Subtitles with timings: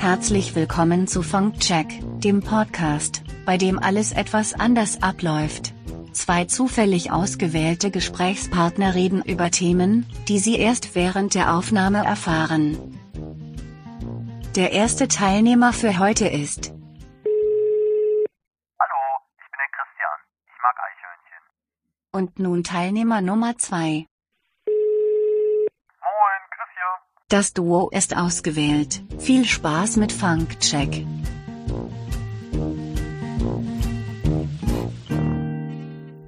[0.00, 1.86] Herzlich willkommen zu Funkcheck,
[2.24, 5.74] dem Podcast, bei dem alles etwas anders abläuft.
[6.14, 12.98] Zwei zufällig ausgewählte Gesprächspartner reden über Themen, die sie erst während der Aufnahme erfahren.
[14.56, 16.72] Der erste Teilnehmer für heute ist
[18.80, 19.02] Hallo,
[19.36, 20.18] ich bin der Christian.
[20.46, 21.42] Ich mag Eichhörnchen.
[22.12, 24.06] und nun Teilnehmer Nummer zwei.
[26.00, 26.96] Moin, Christian.
[27.30, 29.00] Das Duo ist ausgewählt.
[29.18, 31.06] Viel Spaß mit Funkcheck.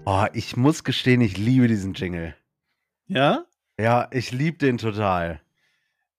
[0.04, 2.34] Oh, ich muss gestehen, ich liebe diesen Jingle.
[3.06, 3.44] Ja?
[3.78, 5.40] Ja, ich liebe den total.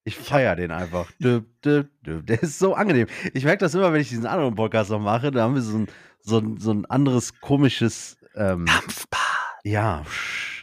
[0.04, 1.10] Ich feiere den einfach.
[1.18, 2.26] Düb, düb, düb.
[2.26, 3.06] Der ist so angenehm.
[3.32, 5.30] Ich merke das immer, wenn ich diesen anderen Podcast noch mache.
[5.30, 5.88] Da haben wir so ein,
[6.20, 8.18] so ein, so ein anderes komisches.
[8.34, 9.18] Ähm, Dampfbad.
[9.64, 10.02] ja.
[10.02, 10.53] sch-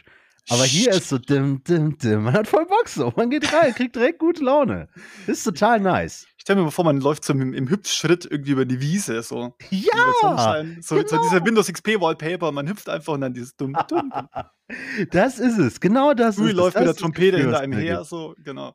[0.48, 2.24] Aber hier ist so dim, dim, dim.
[2.24, 3.12] Man hat voll Bock so.
[3.16, 4.88] Man geht rein, kriegt direkt gute Laune.
[5.26, 6.26] Ist total nice.
[6.36, 9.22] Ich stell mir mal vor, man läuft so im, im Hüpfschritt irgendwie über die Wiese,
[9.22, 9.54] so.
[9.70, 10.64] Ja!
[10.80, 11.22] So, so genau.
[11.22, 14.12] dieser Windows XP Wallpaper, man hüpft einfach und dann dieses dumm, dumm.
[15.10, 15.80] Das ist es.
[15.80, 16.80] Genau das Ui, ist läuft es.
[16.80, 18.74] mit der Das Trompete das hinter einem her, so, genau.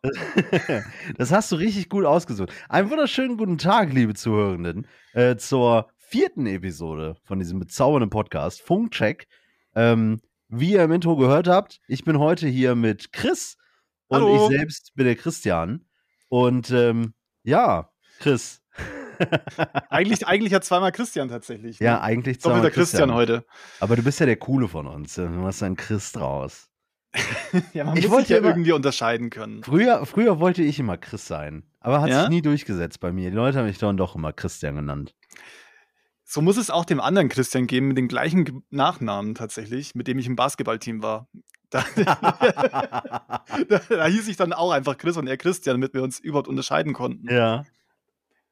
[1.17, 2.53] das hast du richtig gut ausgesucht.
[2.69, 9.27] Einen wunderschönen guten Tag, liebe Zuhörenden, äh, zur vierten Episode von diesem bezaubernden Podcast, Funkcheck.
[9.75, 13.57] Ähm, wie ihr im Intro gehört habt, ich bin heute hier mit Chris
[14.07, 14.49] und Hallo.
[14.49, 15.85] ich selbst bin der Christian.
[16.29, 18.61] Und ähm, ja, Chris.
[19.89, 21.79] Eigentlich, eigentlich ja zweimal Christian tatsächlich.
[21.79, 22.01] ja, ne?
[22.01, 23.45] eigentlich Doppelter zweimal Christian heute.
[23.79, 25.15] Aber du bist ja der Coole von uns.
[25.15, 26.69] Du machst einen Chris draus.
[27.73, 29.63] Ja, man Ich muss wollte sich ja immer- irgendwie unterscheiden können.
[29.63, 32.21] Früher, früher wollte ich immer Chris sein, aber hat Ja?
[32.21, 33.31] sich nie durchgesetzt bei mir.
[33.31, 35.15] Die Leute haben mich dann doch immer Christian genannt.
[36.29, 40.07] So muss es auch dem anderen Christian geben, mit dem gleichen Ge- Nachnamen tatsächlich, mit
[40.09, 41.29] dem ich im Basketballteam war.
[41.69, 46.19] Da, da, da hieß ich dann auch einfach Chris und er Christian, damit wir uns
[46.19, 47.29] überhaupt unterscheiden konnten.
[47.33, 47.63] ja.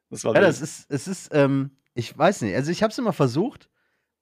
[0.08, 2.98] Das war Ja, das ist, es ist, ähm, ich weiß nicht, also ich habe es
[2.98, 3.68] immer versucht,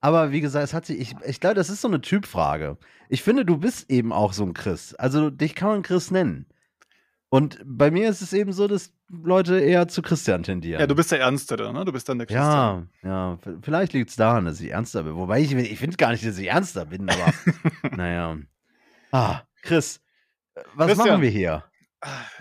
[0.01, 2.79] aber wie gesagt, es hat sich, ich, ich glaube, das ist so eine Typfrage.
[3.11, 4.95] Ich finde, du bist eben auch so ein Chris.
[4.95, 6.47] Also dich kann man Chris nennen.
[7.35, 10.81] Und bei mir ist es eben so, dass Leute eher zu Christian tendieren.
[10.81, 11.85] Ja, du bist der Ernstere, ne?
[11.85, 12.91] Du bist dann der Christian.
[13.03, 15.17] Ja, ja, vielleicht liegt es daran, dass ich ernster bin.
[15.17, 17.33] Wobei ich, ich finde gar nicht, dass ich ernster bin, aber
[17.97, 18.39] naja.
[19.11, 20.01] Ah, Chris,
[20.55, 21.65] äh, was Christian, machen wir hier?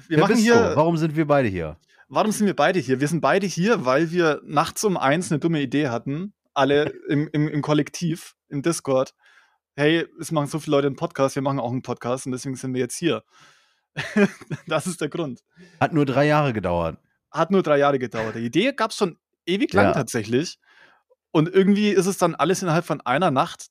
[0.09, 0.53] Wir Wer machen hier.
[0.53, 0.75] Du?
[0.75, 1.77] Warum sind wir beide hier?
[2.07, 2.99] Warum sind wir beide hier?
[2.99, 6.35] Wir sind beide hier, weil wir nachts um eins eine dumme Idee hatten.
[6.53, 9.15] Alle im, im, im Kollektiv, im Discord.
[9.75, 12.55] Hey, es machen so viele Leute einen Podcast, wir machen auch einen Podcast und deswegen
[12.57, 13.23] sind wir jetzt hier.
[14.67, 15.41] das ist der Grund.
[15.79, 16.97] Hat nur drei Jahre gedauert.
[17.31, 18.35] Hat nur drei Jahre gedauert.
[18.35, 19.93] Die Idee gab es schon ewig lang Ja.
[19.93, 20.59] tatsächlich.
[21.31, 23.67] Und irgendwie ist es dann alles innerhalb von einer Nacht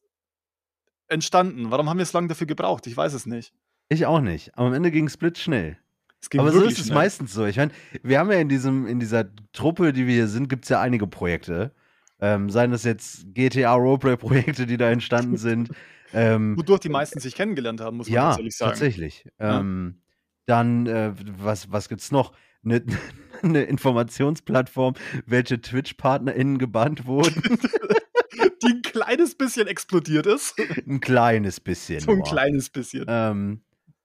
[1.09, 1.71] entstanden.
[1.71, 2.87] Warum haben wir so lange dafür gebraucht?
[2.87, 3.53] Ich weiß es nicht.
[3.89, 4.57] Ich auch nicht.
[4.57, 5.77] Aber am Ende ging es blitzschnell.
[6.21, 6.95] Es ging Aber so ist es schnell.
[6.95, 7.47] meistens so.
[7.47, 7.73] Ich meine,
[8.03, 10.81] wir haben ja in diesem, in dieser Truppe, die wir hier sind, gibt es ja
[10.81, 11.73] einige Projekte.
[12.21, 15.71] Ähm, seien das jetzt GTA Roleplay-Projekte, die da entstanden sind.
[16.13, 18.71] ähm, Wodurch die meisten sich kennengelernt haben, muss man ja, tatsächlich sagen.
[18.71, 19.25] tatsächlich.
[19.41, 19.61] Ja.
[20.47, 22.33] Dann, äh, was, was gibt's noch?
[22.65, 22.85] Eine,
[23.43, 24.95] eine Informationsplattform,
[25.27, 27.43] welche Twitch-PartnerInnen gebannt wurden.
[28.63, 30.55] Die ein kleines bisschen explodiert ist.
[30.87, 32.01] ein kleines bisschen.
[32.01, 32.27] So ein nur.
[32.27, 33.05] kleines bisschen.
[33.09, 33.63] Ähm,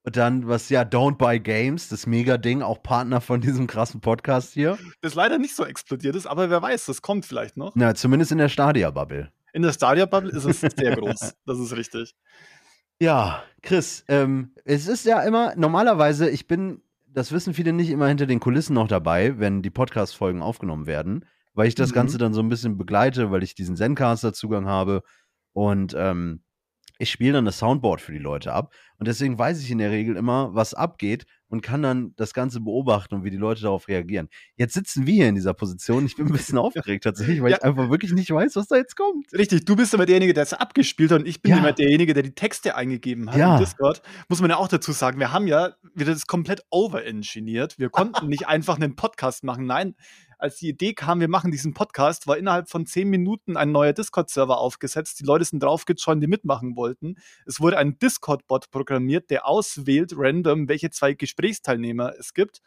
[0.07, 4.53] und dann, was ja, Don't Buy Games, das Mega-Ding, auch Partner von diesem krassen Podcast
[4.53, 4.77] hier.
[5.01, 7.73] Das leider nicht so explodiert ist, aber wer weiß, das kommt vielleicht noch.
[7.75, 9.31] Na, zumindest in der Stadia-Bubble.
[9.51, 11.33] In der Stadia-Bubble ist es sehr groß.
[11.45, 12.15] Das ist richtig.
[12.99, 18.07] Ja, Chris, ähm, es ist ja immer, normalerweise, ich bin, das wissen viele nicht, immer
[18.07, 21.95] hinter den Kulissen noch dabei, wenn die Podcast-Folgen aufgenommen werden, weil ich das Mhm.
[21.95, 25.03] Ganze dann so ein bisschen begleite, weil ich diesen Zencaster-Zugang habe
[25.53, 26.41] und ähm,
[26.99, 29.91] ich spiele dann das Soundboard für die Leute ab und deswegen weiß ich in der
[29.91, 33.87] Regel immer, was abgeht und kann dann das Ganze beobachten und wie die Leute darauf
[33.87, 34.29] reagieren.
[34.55, 37.57] Jetzt sitzen wir hier in dieser Position, ich bin ein bisschen aufgeregt tatsächlich, weil Ja.
[37.57, 39.31] ich einfach wirklich nicht weiß, was da jetzt kommt.
[39.33, 41.57] Richtig, du bist aber derjenige, der es abgespielt hat und ich bin Ja.
[41.59, 43.55] immer derjenige, der die Texte eingegeben hat Ja.
[43.57, 44.01] im Discord.
[44.29, 47.79] Muss man ja auch dazu sagen, wir haben ja wieder das komplett overengineert.
[47.79, 49.65] Wir konnten nicht einfach einen Podcast machen.
[49.65, 49.95] Nein,
[50.37, 53.93] als die Idee kam, wir machen diesen Podcast, war innerhalb von zehn Minuten ein neuer
[53.93, 55.19] Discord-Server aufgesetzt.
[55.19, 57.15] Die Leute sind draufgejoint, die mitmachen wollten.
[57.45, 62.61] Es wurde ein Discord-Bot programmiert, der auswählt random, welche zwei Gesprächsteilnehmer es gibt.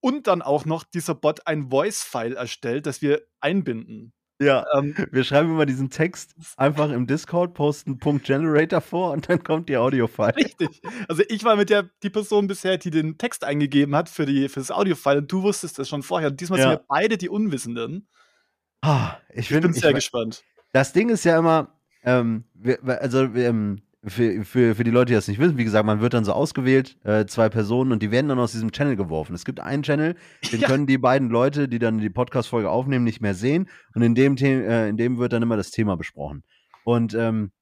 [0.00, 4.12] Und dann auch noch dieser Bot ein Voice-File erstellt, das wir einbinden.
[4.40, 4.64] Ja.
[4.76, 9.44] Ähm, Wir schreiben immer diesen Text einfach im Discord, posten Punkt Generator vor und dann
[9.44, 10.34] kommt die Audio-File.
[10.34, 10.80] Richtig.
[11.08, 14.48] Also ich war mit der die Person bisher, die den Text eingegeben hat für, die,
[14.48, 16.30] für das Audio-File und du wusstest das schon vorher.
[16.30, 16.70] Und diesmal Ja.
[16.70, 18.08] sind wir beide die Unwissenden.
[18.80, 20.42] Ah, ich Ich bin bin, sehr ich, gespannt.
[20.72, 25.06] das Ding ist ja immer, ähm, wir, also wir, ähm, für, für, für die Leute,
[25.06, 28.02] die das nicht wissen, wie gesagt, man wird dann so ausgewählt, äh, zwei Personen, und
[28.02, 29.34] die werden dann aus diesem Channel geworfen.
[29.34, 30.16] Es gibt einen Channel,
[30.52, 30.68] den Ja.
[30.68, 33.68] können die beiden Leute, die dann die Podcast-Folge aufnehmen, nicht mehr sehen.
[33.94, 36.44] Und in dem, The äh, in dem wird dann immer das Thema besprochen.
[36.84, 37.52] Und ähm,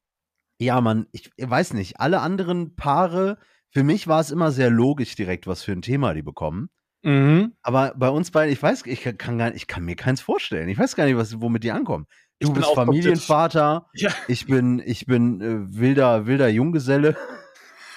[0.59, 3.37] ja, man, ich, ich weiß nicht, alle anderen Paare,
[3.71, 6.69] für mich war es immer sehr logisch direkt, was für ein Thema die bekommen.
[7.03, 7.53] Mhm.
[7.61, 10.69] Aber bei uns beiden, ich weiß, ich kann, gar, ich kann mir keins vorstellen.
[10.69, 12.05] Ich weiß gar nicht, was, womit die ankommen.
[12.41, 14.11] Ich Du bin bist Familienvater, Ja.
[14.29, 17.17] ich bin, ich bin äh, wilder, wilder Junggeselle.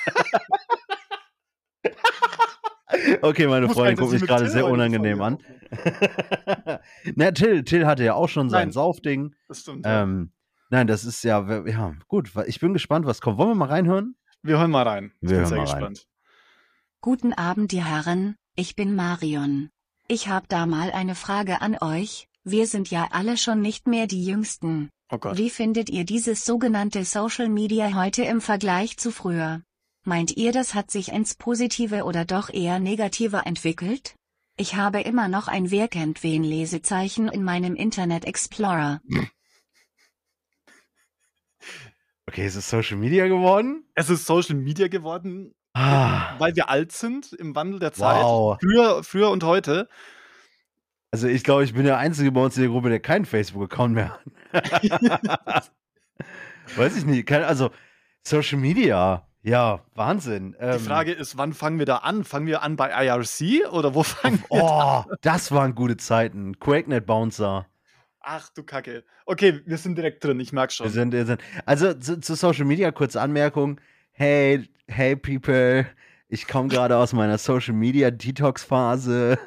[3.22, 5.38] okay, meine Freundin guckt ich mich gerade Till sehr unangenehm an.
[7.16, 8.72] Na, Till, Till hatte ja auch schon sein Nein.
[8.72, 9.34] Saufding.
[9.48, 9.86] Das stimmt.
[9.86, 10.02] ja.
[10.02, 10.32] Ähm,
[10.70, 12.30] nein, das ist ja, ja, gut.
[12.46, 13.38] Ich bin gespannt, was kommt.
[13.38, 14.16] Wollen wir mal reinhören?
[14.42, 15.12] Wir hören mal rein.
[15.20, 15.74] Ich Wir bin hören sehr mal rein.
[15.74, 16.06] gespannt.
[17.00, 19.70] Guten Abend, ihr Herren, ich bin Marion.
[20.08, 24.06] Ich habe da mal eine Frage an euch, wir sind ja alle schon nicht mehr
[24.06, 24.90] die Jüngsten.
[25.10, 25.36] Oh Gott.
[25.36, 29.62] Wie findet ihr dieses sogenannte Social Media heute im Vergleich zu früher?
[30.04, 34.14] Meint ihr, das hat sich ins Positive oder doch eher negativer entwickelt?
[34.56, 39.00] Ich habe immer noch ein Wer kennt wen Lesezeichen in meinem Internet Explorer.
[42.26, 43.84] Okay, ist es Social Media geworden?
[43.94, 48.22] Es ist Social Media geworden, Ah, weil wir alt sind im Wandel der Zeit.
[48.22, 48.58] wow.
[48.60, 49.88] Früher, früher und heute.
[51.12, 53.94] Also ich glaube, ich bin der Einzige bei uns in der Gruppe, der keinen Facebook-Account
[53.94, 54.18] mehr
[54.52, 55.70] hat.
[56.76, 57.26] Weiß ich nicht.
[57.26, 57.70] Kein, also
[58.22, 60.52] Social Media, ja, Wahnsinn.
[60.58, 62.24] Die Ähm, Frage ist, wann fangen wir da an?
[62.24, 66.58] Fangen wir an bei IRC oder wo fangen wir Oh, das waren gute Zeiten.
[66.58, 67.66] QuakeNet Bouncer.
[68.20, 69.04] Ach du Kacke.
[69.26, 70.86] Okay, wir sind direkt drin, ich merke schon.
[70.86, 71.42] Wir sind, wir sind.
[71.66, 73.80] Also zu, zu Social Media kurze Anmerkung.
[74.12, 75.86] Hey, hey people,
[76.28, 79.38] ich komme gerade aus meiner Social Media Detox Phase.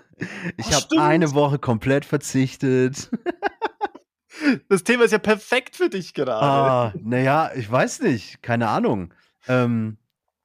[0.57, 3.09] Ich Oh, habe eine Woche komplett verzichtet.
[4.69, 6.33] das Thema ist ja perfekt für dich gerade.
[6.33, 8.41] Ah, naja, ich weiß nicht.
[8.41, 9.13] Keine Ahnung.
[9.47, 9.97] Ähm,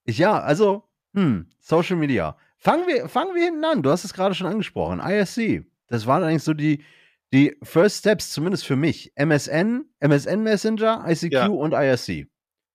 [0.04, 0.84] ich, ja, also,
[1.14, 2.36] hm, Social Media.
[2.58, 3.82] Fangen wir, fangen wir hinten an.
[3.82, 5.00] Du hast es gerade schon angesprochen.
[5.00, 5.64] ISC.
[5.86, 6.84] Das waren eigentlich so die,
[7.32, 9.12] die First Steps, zumindest für mich.
[9.16, 11.46] MSN, MSN Messenger, ICQ Ja.
[11.46, 12.26] und ISC.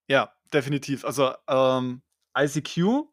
[0.07, 1.05] Ja, definitiv.
[1.05, 2.01] Also ähm,
[2.37, 3.03] ICQ,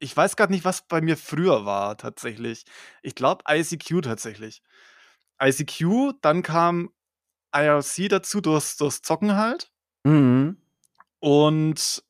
[0.00, 2.64] ich weiß gerade nicht, was bei mir früher war tatsächlich.
[3.02, 4.62] Ich glaube ICQ tatsächlich.
[5.42, 6.90] ICQ, dann kam
[7.54, 9.70] IRC dazu durchs, durchs Zocken halt.
[10.04, 10.56] Mhm.
[11.20, 12.02] Und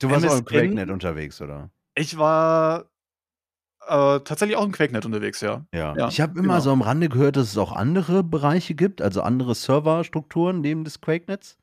[0.00, 0.44] Du warst auch im MSN?
[0.44, 1.70] QuakeNet unterwegs, oder?
[1.94, 2.90] ich war
[3.86, 5.66] äh, tatsächlich auch im Quakenet unterwegs, ja.
[5.72, 5.96] Ja.
[5.96, 6.60] Ja, ich habe immer genau.
[6.60, 11.00] so am Rande gehört, dass es auch andere Bereiche gibt, also andere Serverstrukturen neben des
[11.00, 11.58] QuakeNets.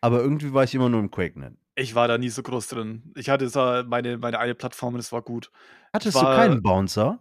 [0.00, 1.54] Aber irgendwie war ich immer nur im QuakeNet.
[1.78, 3.12] Ich war da nie so groß drin.
[3.16, 5.50] Ich hatte da meine, meine eine Plattform und es war gut.
[5.92, 7.20] Hattest war- du keinen Bouncer?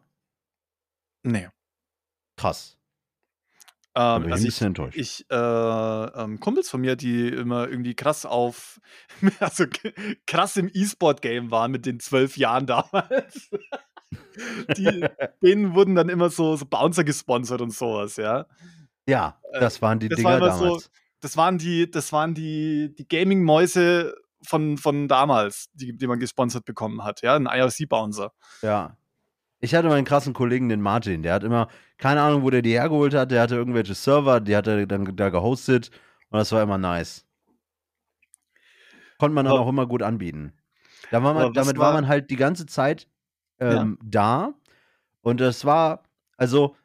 [1.24, 1.48] Nee.
[2.38, 2.78] Krass.
[3.94, 4.98] Bin Ähm, ich also ein ich, bisschen enttäuscht.
[4.98, 8.80] ich äh, ähm, Kumpels von mir, die immer irgendwie krass auf,
[9.40, 9.66] also
[10.26, 13.50] krass im E-Sport-Game waren mit den zwölf Jahren damals.
[14.78, 15.06] die,
[15.42, 18.46] denen wurden dann immer so, so Bouncer gesponsert und sowas, ja.
[19.08, 20.92] Ja, Äh, das waren die das Dinger war immer so- damals.
[21.20, 24.16] Das waren die, das waren die, die Gaming-Mäuse
[24.48, 28.32] von, von damals, die, die man gesponsert bekommen hat, ja, ein IRC-Bouncer.
[28.62, 28.98] Ja.
[29.60, 31.68] Ich hatte meinen krassen Kollegen, den Martin, der hat immer,
[31.98, 35.16] keine Ahnung, wo der die hergeholt hat, der hatte irgendwelche Server, die hat er dann
[35.16, 35.90] da gehostet
[36.30, 37.26] und das war immer nice.
[39.18, 40.54] Konnte man dann Aber- auch immer gut anbieten.
[41.12, 43.08] Da war man, damit war war- man halt die ganze Zeit
[43.60, 44.54] ähm, da
[45.22, 46.04] und das war,
[46.38, 46.76] also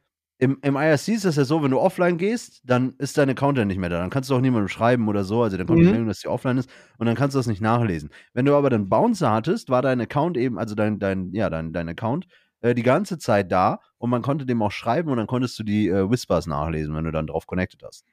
[0.42, 3.58] im, im IRC ist das ja so, wenn du offline gehst, dann ist dein Account
[3.58, 4.00] ja nicht mehr da.
[4.00, 5.82] Dann kannst du auch niemandem schreiben oder so, also dann kommt Mhm.
[5.84, 6.68] die Meldung, dass die offline ist
[6.98, 8.10] und dann kannst du das nicht nachlesen.
[8.32, 11.72] Wenn du aber dann Bouncer hattest, war dein Account eben, also dein, dein, ja, dein,
[11.72, 12.26] dein Account,
[12.60, 15.62] äh, die ganze Zeit da und man konnte dem auch schreiben und dann konntest du
[15.62, 18.04] die äh, Whispers nachlesen, wenn du dann drauf connected hast.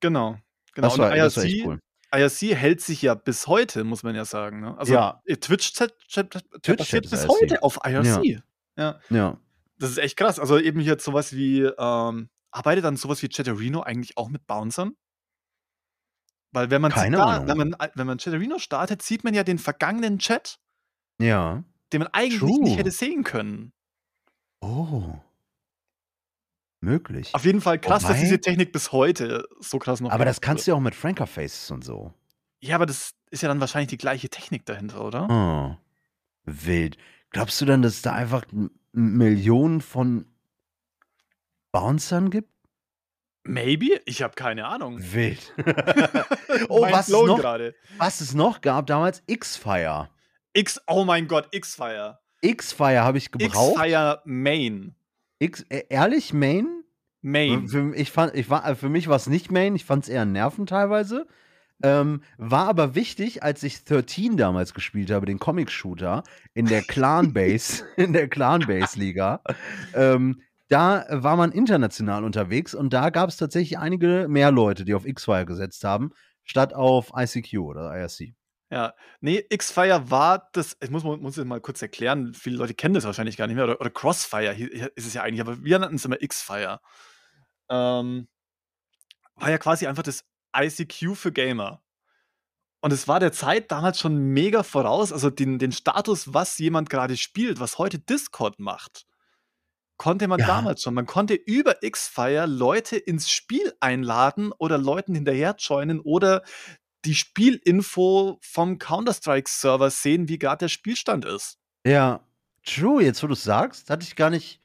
[0.00, 0.36] Genau.
[0.74, 0.88] Genau.
[0.88, 1.78] Das war, und das war IRC, echt cool.
[2.14, 4.60] IRC hält sich ja bis heute, muss man ja sagen.
[4.60, 4.78] Ne?
[4.78, 5.20] Also Ja.
[5.28, 6.30] Twitch-Chat Chat,
[6.62, 7.28] Twitch-Chat basiert ist bis IRC.
[7.40, 8.42] heute auf IRC.
[8.76, 9.00] Ja.
[9.78, 10.38] Das ist echt krass.
[10.38, 14.96] Also eben hier sowas wie, ähm, arbeitet dann sowas wie Chatterino eigentlich auch mit Bouncern?
[16.52, 19.58] Weil wenn man, Keine da, wenn man wenn man Chatterino startet, sieht man ja den
[19.58, 20.58] vergangenen Chat,
[21.18, 21.64] Ja.
[21.92, 22.60] den man eigentlich True.
[22.62, 23.72] nicht hätte sehen können.
[24.60, 25.14] Oh.
[26.80, 27.34] Möglich.
[27.34, 30.40] Auf jeden Fall krass, dass Wobei- diese Technik bis heute so krass noch Aber das
[30.40, 30.66] kannst wird.
[30.68, 32.12] du ja auch mit Franker Faces und so.
[32.60, 35.26] Ja, aber das ist ja dann wahrscheinlich die gleiche Technik dahinter, oder?
[35.28, 35.76] Oh.
[36.44, 36.98] Wild.
[37.34, 38.44] Glaubst du dann, dass es da einfach
[38.92, 40.24] Millionen von
[41.72, 42.48] Bouncern gibt?
[43.42, 44.00] Maybe?
[44.06, 44.98] Ich habe keine Ahnung.
[45.00, 45.52] Wild.
[46.68, 47.42] oh, Mind was es, noch,
[47.98, 49.22] was es noch gab damals?
[49.26, 50.08] X-Fire.
[50.52, 52.20] X, oh mein Gott, X-Fire.
[52.40, 53.74] X-Fire habe ich gebraucht.
[53.74, 54.94] X-Fire Main.
[55.40, 56.84] X äh, ehrlich, Main?
[57.20, 57.66] Main.
[57.66, 60.24] Für, ich fand, ich war, für mich war es nicht Main, ich fand es eher
[60.24, 61.26] nerven teilweise.
[61.82, 66.22] Ähm, war aber wichtig, als ich 13 damals gespielt habe, den Comic-Shooter,
[66.54, 69.42] in der Clan-Base, in der Clan-Base-Liga.
[69.94, 74.94] Ähm, da war man international unterwegs und da gab es tatsächlich einige mehr Leute, die
[74.94, 76.12] auf X-Fire gesetzt haben,
[76.42, 78.34] statt auf ICQ oder IRC.
[78.70, 82.94] Ja, nee, X-Fire war das, ich muss, muss es mal kurz erklären, viele Leute kennen
[82.94, 85.96] das wahrscheinlich gar nicht mehr, oder, oder Crossfire ist es ja eigentlich, aber wir nannten
[85.96, 86.80] es immer X-Fire.
[87.68, 88.26] Ähm,
[89.36, 90.24] war ja quasi einfach das
[90.56, 91.82] ICQ für Gamer.
[92.80, 96.90] Und es war der Zeit damals schon mega voraus, also den, den Status, was jemand
[96.90, 99.06] gerade spielt, was heute Discord macht,
[99.96, 100.46] konnte man Ja.
[100.46, 100.92] damals schon.
[100.94, 106.42] Man konnte über X-Fire Leute ins Spiel einladen oder Leuten hinterher joinen oder
[107.06, 111.58] die Spielinfo vom Counter-Strike-Server sehen, wie gerade der Spielstand ist.
[111.86, 112.20] Ja,
[112.66, 114.60] true, jetzt wo du es sagst, hatte ich gar nicht,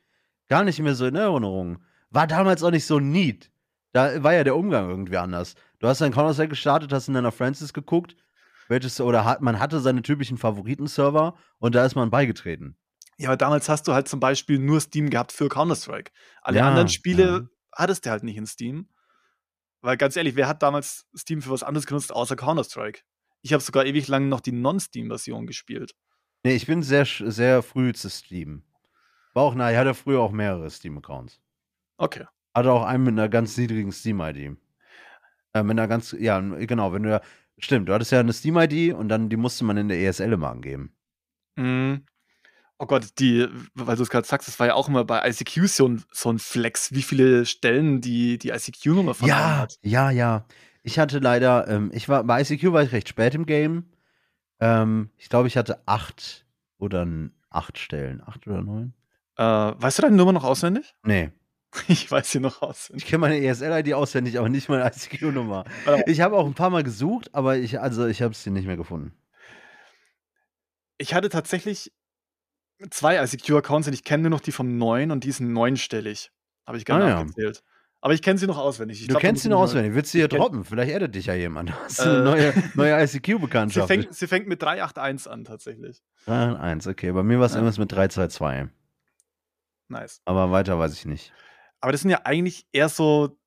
[0.48, 1.84] gar nicht mehr so in Erinnerung.
[2.10, 3.50] War damals auch nicht so neat.
[3.92, 5.56] Da war ja der Umgang irgendwie anders.
[5.80, 8.16] Du hast dein Counter-Strike gestartet, hast in deiner Francis geguckt,
[8.68, 12.78] welches, oder hat, man hatte seine typischen Favoriten-Server und da ist man beigetreten.
[13.18, 16.12] Ja, aber damals hast du halt zum Beispiel nur Steam gehabt für Counter-Strike.
[16.42, 17.42] Alle Ja, anderen Spiele ja.
[17.74, 18.90] hattest du halt nicht in Steam.
[19.82, 23.02] Weil ganz ehrlich, wer hat damals Steam für was anderes genutzt außer Counter-Strike?
[23.42, 25.96] Ich habe sogar ewig lang noch die Non-Steam-Version gespielt.
[26.44, 28.64] Nee, ich bin sehr, sehr früh zu Steam.
[29.34, 31.40] War auch, na, ich hatte früher auch mehrere Steam-Accounts.
[31.98, 32.26] Okay.
[32.54, 34.58] Hatte auch einen mit einer ganz niedrigen Steam-ID.
[35.54, 37.22] Äh, mit einer ganz, ja, genau, wenn du ja,
[37.58, 40.50] stimmt, du hattest ja eine Steam-ID und dann, die musste man in der ESL immer
[40.50, 40.96] angeben.
[41.56, 42.06] Mhm.
[42.78, 45.68] Oh Gott, die, weil du es gerade sagst, das war ja auch immer bei ICQ
[45.68, 49.80] so ein, so ein Flex, wie viele Stellen die, die ICQ-Nummer von Ja, hat.
[49.82, 50.46] ja, ja.
[50.82, 53.92] Ich hatte leider, ähm, ich war, bei ICQ war ich recht spät im Game.
[54.62, 56.46] Ähm, ich glaube, ich hatte acht
[56.78, 57.06] oder
[57.50, 58.22] acht Stellen.
[58.26, 58.94] Acht oder neun?
[59.36, 60.96] Äh, weißt du deine Nummer noch auswendig?
[61.04, 61.32] Nee.
[61.88, 63.06] Ich weiß sie noch Ich auswendig.
[63.08, 65.66] kenne meine ESL-ID auswendig, aber nicht meine ICQ-Nummer.
[66.08, 68.78] Ich habe auch ein paar Mal gesucht, aber ich, also ich habe sie nicht mehr
[68.78, 69.14] gefunden.
[70.98, 71.92] Ich hatte tatsächlich
[72.90, 76.32] zwei ICQ-Accounts und ich kenne nur noch die vom neuen und die sind neunstellig.
[76.66, 77.18] Habe ich gerne Ah, ja.
[77.20, 77.64] abgezählt.
[78.02, 79.02] Aber ich kenne sie noch auswendig.
[79.02, 79.94] Ich du glaub, kennst sie ich noch auswendig.
[79.94, 80.64] Willst du hier Ich droppen?
[80.64, 81.72] Vielleicht addet dich ja jemand.
[81.98, 82.06] Du Äh.
[82.08, 83.88] eine neue, neue Sie ICQ-Bekanntschaft?
[83.88, 86.02] fängt, sie fängt mit 381 an, tatsächlich.
[86.26, 87.12] 1, okay.
[87.12, 87.58] Bei mir war es Ja.
[87.60, 88.74] irgendwas mit 322.
[89.90, 90.22] Nice.
[90.26, 91.34] Aber weiter weiß ich nicht.
[91.82, 93.38] Aber das sind ja eigentlich eher so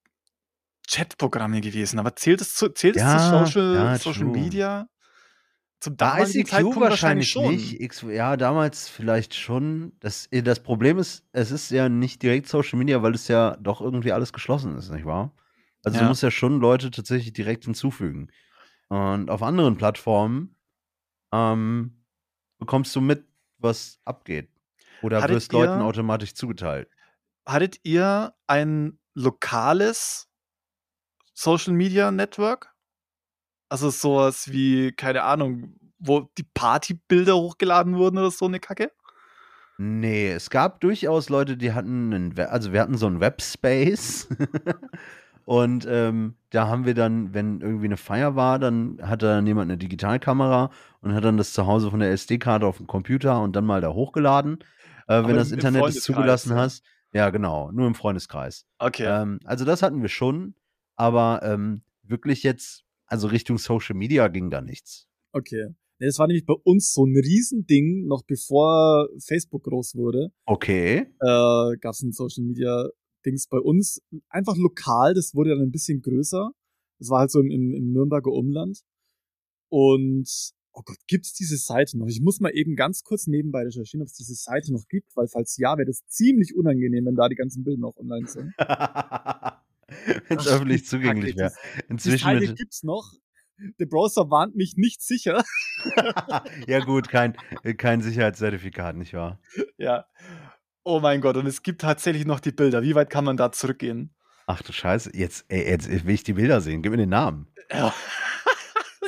[0.89, 1.99] Chatprogramme gewesen.
[1.99, 4.25] Aber zählt es zu, zählt es Ja, zu Social, ja, Social.
[4.27, 4.89] Media?
[5.81, 7.81] Zum damaligen ICQ Zeitpunkt wahrscheinlich, nicht.
[7.81, 9.93] X, ja, damals vielleicht schon.
[10.01, 13.57] Das, äh, das Problem ist, es ist ja nicht direkt Social Media, weil es ja
[13.61, 15.35] doch irgendwie alles geschlossen ist, nicht wahr?
[15.85, 16.05] Also Ja.
[16.05, 18.29] du musst ja schon Leute tatsächlich direkt hinzufügen.
[18.89, 20.55] Und auf anderen Plattformen
[21.33, 22.05] ähm,
[22.59, 23.27] bekommst du mit,
[23.59, 24.51] was abgeht.
[25.03, 26.89] Oder Hattet wirst Leuten automatisch zugeteilt.
[27.47, 30.29] Hattet ihr ein lokales
[31.35, 32.73] Social Media Network?
[33.69, 38.93] Also sowas wie, keine Ahnung, wo die Partybilder hochgeladen wurden oder so eine Kacke?
[39.79, 44.29] Nee, es gab durchaus Leute, die hatten einen, also wir hatten so einen Webspace
[45.45, 49.71] und ähm, da haben wir dann, wenn irgendwie eine Feier war, dann hatte dann jemand
[49.71, 50.71] eine Digitalkamera
[51.01, 53.81] und hat dann das zu Hause von der SD-Karte auf dem Computer und dann mal
[53.81, 54.59] da hochgeladen.
[55.09, 56.57] Äh, wenn das Internet es zugelassen ja.
[56.59, 56.85] hast.
[57.13, 58.67] Ja, genau, nur im Freundeskreis.
[58.79, 59.05] Okay.
[59.07, 60.55] Ähm, also das hatten wir schon,
[60.97, 65.09] aber ähm, wirklich jetzt, also Richtung Social Media ging da nichts.
[65.33, 65.75] Okay.
[65.99, 70.33] Das war nämlich bei uns so ein Riesending, noch bevor Facebook groß wurde.
[70.47, 71.07] Okay.
[71.21, 72.89] Äh, Gab es ein Social Media
[73.25, 74.03] Dings bei uns.
[74.29, 76.51] Einfach lokal, das wurde dann ein bisschen größer.
[76.99, 78.81] Das war halt so im, im, im Nürnberger Umland.
[79.69, 80.29] Und,
[80.73, 82.07] oh Gott, gibt's diese Seite noch?
[82.07, 85.29] Ich muss mal eben ganz kurz nebenbei recherchieren, ob es diese Seite noch gibt, weil
[85.29, 88.53] falls ja, wäre das ziemlich unangenehm, wenn da die ganzen Bilder noch online sind.
[90.29, 91.53] Wenn es öffentlich die zugänglich wäre.
[91.77, 93.13] Die Inzwischen Seite mit, gibt's noch.
[93.79, 95.45] Der Browser warnt mich nicht sicher.
[96.67, 97.37] ja gut, kein,
[97.77, 99.39] kein Sicherheitszertifikat, nicht wahr?
[99.77, 100.07] Ja.
[100.83, 102.83] Oh mein Gott, und es gibt tatsächlich noch die Bilder.
[102.83, 104.15] Wie weit kann man da zurückgehen?
[104.47, 106.83] Ach du Scheiße, jetzt, ey, jetzt will ich die Bilder sehen.
[106.83, 107.49] Gib mir den Namen.
[107.71, 107.95] Ja.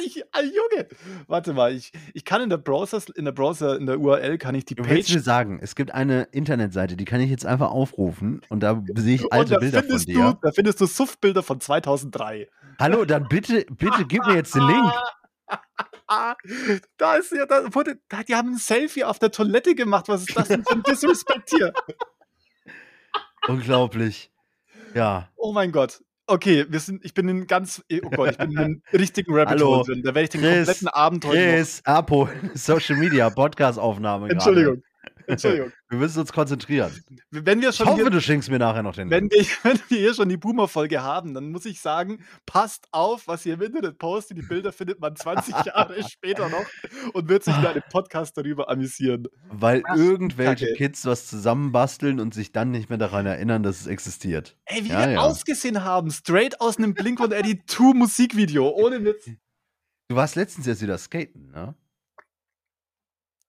[0.05, 0.89] Ich, ah, Junge,
[1.27, 4.55] warte mal, ich, ich kann in der Browser, in der Browser, in der URL kann
[4.55, 5.25] ich die Du willst mir Page.
[5.25, 9.33] sagen, es gibt eine Internetseite, die kann ich jetzt einfach aufrufen und da sehe ich
[9.33, 10.15] alte Bilder von findest dir.
[10.33, 12.49] du, da findest du Suff-Bilder von 2003.
[12.79, 14.93] Hallo, dann bitte, bitte gib mir jetzt den Link.
[16.99, 20.07] Da ist ja, da wurde, da, die haben ein Selfie auf der Toilette gemacht.
[20.09, 21.73] Was ist das denn für ein Disrespect hier?
[23.49, 24.31] Unglaublich.
[24.95, 25.29] Ja.
[25.37, 26.04] Oh mein Gott.
[26.27, 29.63] Okay, wir sind, ich bin in ganz, oh Gott, ich bin in einem richtigen Rabbit
[29.63, 30.03] Hole drin.
[30.03, 34.29] Da werde ich den Chris, kompletten Abend heute noch Chris, Apo, Social Media, Podcast-Aufnahme.
[34.29, 34.83] gerade.
[35.27, 35.73] Entschuldigung.
[35.89, 36.93] Wir müssen uns konzentrieren.
[37.31, 39.79] Wenn wir Ich schon hoffe, hier, du schenkst mir nachher noch den wenn wir, wenn
[39.89, 43.63] wir hier schon die Boomer-Folge haben, dann muss ich sagen, passt auf, was ihr im
[43.63, 44.39] Internet postet.
[44.39, 46.65] Die Bilder findet man 20 Jahre später noch
[47.13, 49.29] und wird sich in einem Podcast darüber amüsieren.
[49.51, 50.77] Weil Ach, irgendwelche Kacke.
[50.79, 54.57] Kids was zusammenbasteln und sich dann nicht mehr daran erinnern, dass es existiert.
[54.65, 55.21] Ey, wie Ja, wir ja.
[55.21, 56.11] ausgesehen haben.
[56.11, 58.69] Straight aus einem Blink und Eddie 2 Musikvideo.
[58.71, 59.31] Ohne Witz.
[60.09, 61.75] Du warst letztens jetzt wieder skaten, ne?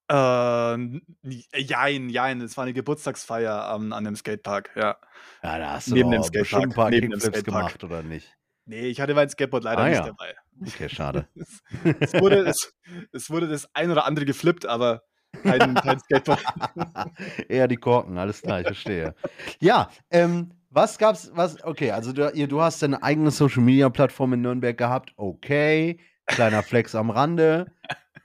[0.10, 2.42] Äh, n- äh, jein, jein.
[2.42, 4.98] Es war eine Geburtstagsfeier am- an einem Skatepark, ja.
[5.44, 7.46] Ja, da hast du Neben dem bestimmt ein Skatepark, paar neben dem Skatepark.
[7.46, 8.36] gemacht, oder nicht?
[8.66, 10.06] Nee, ich hatte mein Skateboard leider Ah, nicht ja.
[10.06, 10.36] dabei.
[10.66, 11.28] Okay, schade.
[11.36, 11.62] Es,
[12.00, 12.74] es, wurde, es,
[13.12, 15.04] es wurde das ein oder andere geflippt, aber
[15.44, 16.44] kein, kein Skateboard.
[17.50, 19.16] Eher die Korken, alles klar, ich verstehe.
[19.60, 24.78] Ja, ähm, was gab's, was, okay, also du, du hast deine eigene Social-Media-Plattform in Nürnberg
[24.78, 27.72] gehabt, okay, kleiner Flex am Rande.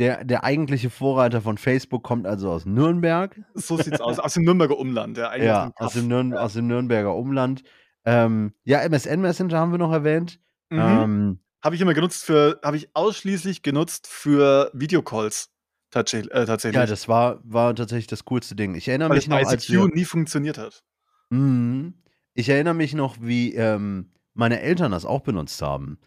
[0.00, 3.38] Der, der eigentliche Vorreiter von Facebook kommt also aus Nürnberg.
[3.54, 4.18] So sieht's aus.
[4.18, 5.18] Aus dem Nürnberger Umland.
[5.18, 6.38] Ja, Ja, aus dem, Nürn, Ja.
[6.38, 7.62] aus dem Nürnberger Umland.
[8.06, 10.40] Ähm, ja, MSN Messenger haben wir noch erwähnt.
[10.70, 10.78] Mhm.
[10.78, 15.50] Ähm, habe ich immer genutzt für, habe ich ausschließlich genutzt für Videocalls.
[15.90, 16.32] Tatsächlich.
[16.32, 18.74] Äh, tatsächlich ja, das war, war tatsächlich das coolste Ding.
[18.76, 20.82] Ich erinnere weil mich noch, als ICQ wir, nie funktioniert hat.
[21.28, 21.94] Mhm.
[22.32, 25.98] Ich erinnere mich noch, wie ähm, meine Eltern das auch benutzt haben.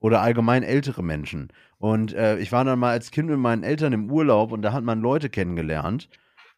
[0.00, 1.52] Oder allgemein ältere Menschen.
[1.78, 4.72] Und äh, ich war dann mal als Kind mit meinen Eltern im Urlaub und da
[4.72, 6.08] hat man Leute kennengelernt.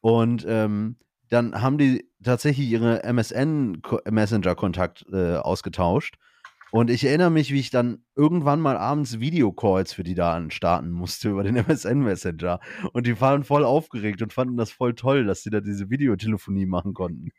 [0.01, 0.97] Und ähm,
[1.29, 6.17] dann haben die tatsächlich ihre MSN-Messenger-Kontakt äh, ausgetauscht.
[6.73, 10.91] Und ich erinnere mich, wie ich dann irgendwann mal abends Videocalls für die da starten
[10.91, 12.61] musste über den MSN-Messenger.
[12.93, 16.67] Und die waren voll aufgeregt und fanden das voll toll, dass sie da diese Videotelefonie
[16.67, 17.31] machen konnten.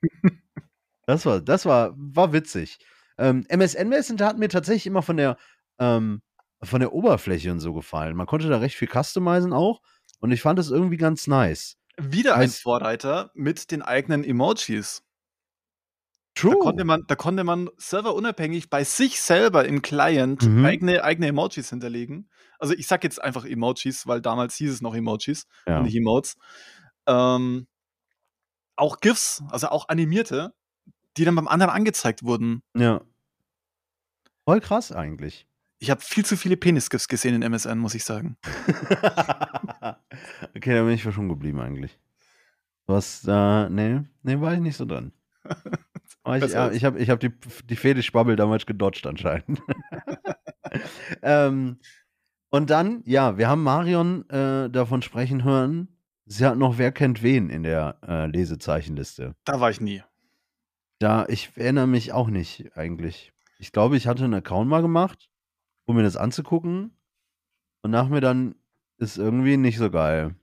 [1.06, 2.80] Das war, das war, war witzig.
[3.18, 5.38] Ähm, MSN Messenger hat mir tatsächlich immer von der,
[5.80, 6.22] ähm,
[6.62, 8.16] von der Oberfläche und so gefallen.
[8.16, 9.82] Man konnte da recht viel customizen auch
[10.20, 11.78] und ich fand es irgendwie ganz nice.
[11.98, 15.04] Wieder ein Vorreiter mit den eigenen Emojis.
[16.36, 16.54] True.
[16.56, 20.66] Da konnte man, da konnte man serverunabhängig bei sich selber im Client Mhm.
[20.66, 22.30] eigene, eigene Emojis hinterlegen.
[22.58, 25.78] Also ich sag jetzt einfach Emojis, weil damals hieß es noch Emojis ja.
[25.78, 26.36] und nicht Emotes.
[27.06, 27.68] Ähm,
[28.76, 30.54] auch GIFs, also auch animierte,
[31.18, 32.64] die dann beim anderen angezeigt wurden.
[32.76, 33.02] ja.
[34.46, 35.48] Voll krass eigentlich.
[35.84, 38.38] Ich habe viel zu viele Penis-GIFs gesehen in MSN, muss ich sagen.
[40.56, 42.00] okay, da bin ich schon geblieben eigentlich.
[42.86, 45.12] Was, äh, nee, nee, war ich nicht so dran.
[46.26, 47.34] Ich als- ich habe ich hab die,
[47.66, 49.62] die Fetischbubble damals gedodged anscheinend.
[51.22, 51.80] ähm,
[52.50, 55.90] und dann, ja, wir haben Marion äh, davon sprechen hören.
[56.26, 59.36] Sie hat noch Wer kennt wen in der äh, Lesezeichenliste.
[59.44, 60.02] Da war ich nie.
[61.00, 63.34] Da, ich erinnere mich auch nicht eigentlich.
[63.60, 65.30] Ich glaube, ich hatte einen Account mal gemacht,
[65.86, 66.98] um mir das anzugucken.
[67.82, 68.56] Und nach mir dann
[68.98, 70.36] ist irgendwie nicht so geil.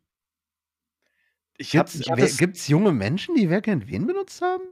[1.57, 4.41] Ich, hab- Gibt's, ich, hab wer, das- gibt's junge Menschen, die Wer kennt wen benutzt
[4.43, 4.65] haben?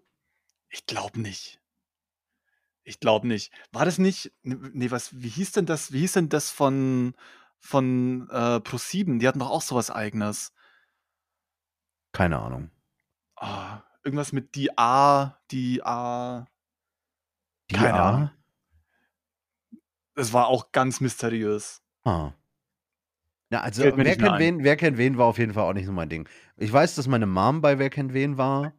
[0.71, 1.61] ich glaube nicht.
[2.85, 3.53] Ich glaube nicht.
[3.73, 4.33] War das nicht.
[4.43, 5.93] Nee, was, wie hieß denn das?
[5.93, 7.15] Wie hieß denn das von,
[7.59, 9.19] von äh, Pro7?
[9.19, 10.53] Die hatten doch auch sowas eigenes.
[12.13, 12.71] Keine Ahnung.
[13.37, 16.47] Ah, irgendwas mit die A, die A.
[17.71, 18.09] Die Keine A?
[18.09, 18.31] Ahnung.
[20.19, 21.81] Es war auch ganz mysteriös.
[22.05, 22.33] Ah.
[23.51, 25.93] Ja, also wer kennt, wen, wer kennt wen war auf jeden Fall auch nicht so
[25.93, 26.29] mein Ding.
[26.57, 28.75] Ich weiß, dass meine Mom bei Wer kennt wen war.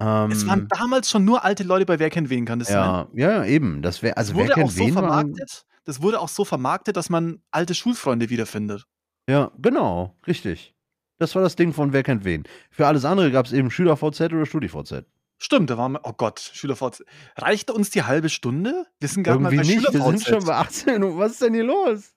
[0.00, 2.76] Ähm, Es waren damals schon nur alte Leute bei Wer kennt wen, kann das sein?
[2.78, 3.82] ja, ja, ja, eben.
[3.82, 5.02] Das wäre, also Das wer wurde auch so wen war.
[5.02, 5.66] vermarktet.
[5.84, 8.86] Das wurde auch so vermarktet, dass man alte Schulfreunde wiederfindet.
[9.28, 10.74] Ja, genau, richtig.
[11.18, 12.44] Das war das Ding von Wer kennt wen.
[12.70, 15.04] Für alles andere gab es eben SchülerVZ oder StudiVZ.
[15.42, 16.00] Stimmt, da waren wir.
[16.04, 17.04] Oh Gott, SchülerVZ.
[17.36, 18.86] Reichte uns die halbe Stunde?
[19.00, 19.82] Wir sind gerade mal bei nicht.
[19.92, 20.46] Wir sind schon SchülerVZ.
[20.46, 21.18] bei 18 Minuten.
[21.18, 22.14] Was ist denn hier los?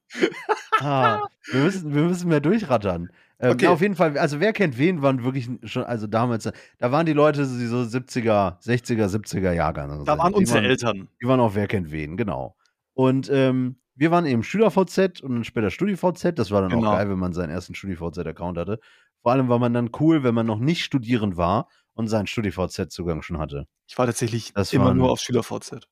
[0.79, 3.09] ah, wir, müssen, wir müssen mehr durchrattern.
[3.39, 3.67] Ähm, Okay.
[3.67, 6.43] auf jeden Fall, also wer kennt wen, waren wirklich schon, also damals,
[6.77, 10.05] da waren die Leute so so 70er, 60er, 70er Jahrgang.
[10.05, 11.07] Da waren die unsere waren, Eltern.
[11.21, 12.55] Die waren auch wer kennt wen, genau.
[12.93, 16.37] Und ähm, wir waren eben SchülerVZ und dann später StudiVZ.
[16.37, 16.91] Das war dann Genau.
[16.91, 18.79] auch geil, wenn man seinen ersten StudiVZ-Account hatte.
[19.23, 23.21] Vor allem war man dann cool, wenn man noch nicht studierend war und seinen StudiVZ-Zugang
[23.23, 23.67] schon hatte.
[23.87, 25.87] Ich war tatsächlich Das immer waren- nur auf SchülerVZ.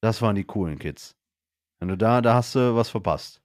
[0.00, 1.14] Das waren die coolen Kids.
[1.78, 3.36] Wenn du da, da hast du was verpasst.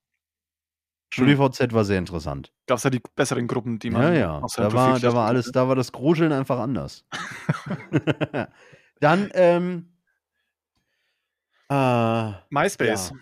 [1.14, 1.28] Hm.
[1.28, 2.52] StudiVZ war sehr interessant.
[2.68, 4.42] Gab es da die besseren Gruppen, die man Ja, ja.
[4.56, 7.06] Da war, da war alles, da war das Gruscheln einfach anders.
[9.02, 9.92] Dann, ähm,
[11.70, 13.10] äh, MySpace.
[13.12, 13.18] Ja.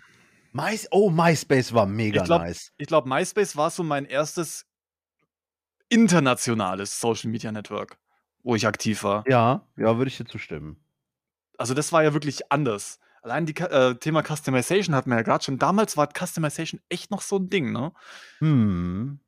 [0.52, 2.72] Mais, oh, MySpace war mega Ich glaub- nice.
[2.76, 4.66] Ich glaube, MySpace war so mein erstes
[5.88, 7.98] internationales Social Media Network,
[8.44, 9.24] wo ich aktiv war.
[9.26, 10.76] Ja, ja, würde ich dir zustimmen.
[11.58, 13.00] Also das war ja wirklich anders.
[13.22, 15.58] Allein die äh, Thema Customization hatten wir ja gerade schon.
[15.58, 17.92] Damals war Customization echt noch so ein Ding, ne?
[18.38, 19.18] Hm.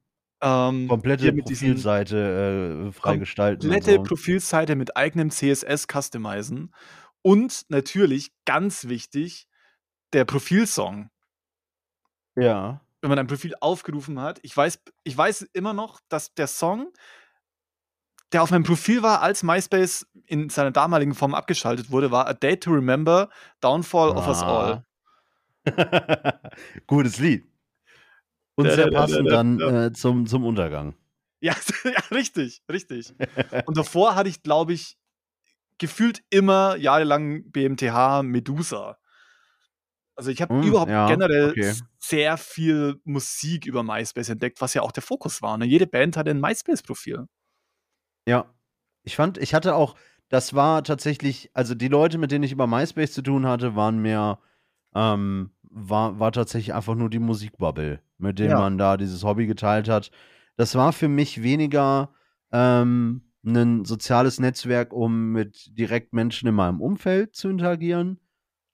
[0.43, 4.03] Ähm, Komplette Profilseite äh, frei gestalten und komplette so.
[4.03, 6.75] Profilseite mit eigenem CSS customizen
[7.23, 9.49] und natürlich, ganz wichtig,
[10.13, 11.11] der Profilsong.
[12.37, 12.83] Ja.
[13.01, 14.39] Wenn man ein Profil aufgerufen hat.
[14.43, 16.93] Ich weiß ich weiß immer noch, dass der Song,
[18.33, 22.35] der auf meinem Profil war, als MySpace in seiner damaligen Form abgeschaltet wurde, war „A
[22.35, 23.29] Day to Remember,
[23.61, 24.79] Downfall of Us All“.
[24.79, 24.85] Ah.
[26.87, 27.45] Gutes Lied.
[28.59, 29.73] Und sehr passend da, dann, da.
[29.87, 30.97] äh, zum zum Untergang.
[31.43, 33.15] Ja, ja, richtig, richtig.
[33.65, 34.97] Und davor hatte ich, glaube ich,
[35.79, 38.99] gefühlt immer jahrelang BMTH Medusa.
[40.19, 41.77] Also, ich habe Hm, überhaupt ja, generell okay.
[41.99, 45.67] sehr viel Musik über MySpace entdeckt, was ja auch der Fokus war, ne?
[45.67, 47.27] Jede Band hatte 'n MySpace-Profil.
[48.27, 48.53] Ja.
[49.05, 49.95] Ich fand ich hatte auch
[50.29, 53.99] das war tatsächlich also, die Leute, mit denen ich über MySpace zu tun hatte, waren
[54.03, 54.41] mehr
[54.95, 58.57] ähm, war war tatsächlich einfach nur die Musikbubble, mit denen Ja.
[58.57, 60.11] man da dieses Hobby geteilt hat.
[60.57, 62.11] Das war für mich weniger,
[62.53, 68.19] ähm, 'nen soziales Netzwerk, um mit direkt Menschen in meinem Umfeld zu interagieren,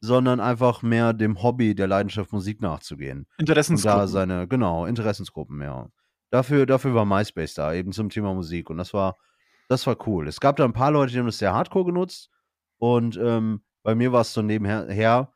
[0.00, 3.26] sondern einfach mehr dem Hobby, der Leidenschaft Musik nachzugehen.
[3.70, 4.06] Und da Interessensgruppen.
[4.06, 5.88] seine genau, Interessensgruppen, ja.
[6.30, 9.16] Dafür dafür war MySpace da, eben zum Thema Musik und das war
[9.72, 10.28] das war cool.
[10.28, 12.30] Es gab da 'n paar Leute, die haben das sehr hardcore genutzt
[12.78, 15.32] und, ähm, bei mir war's so nebenher her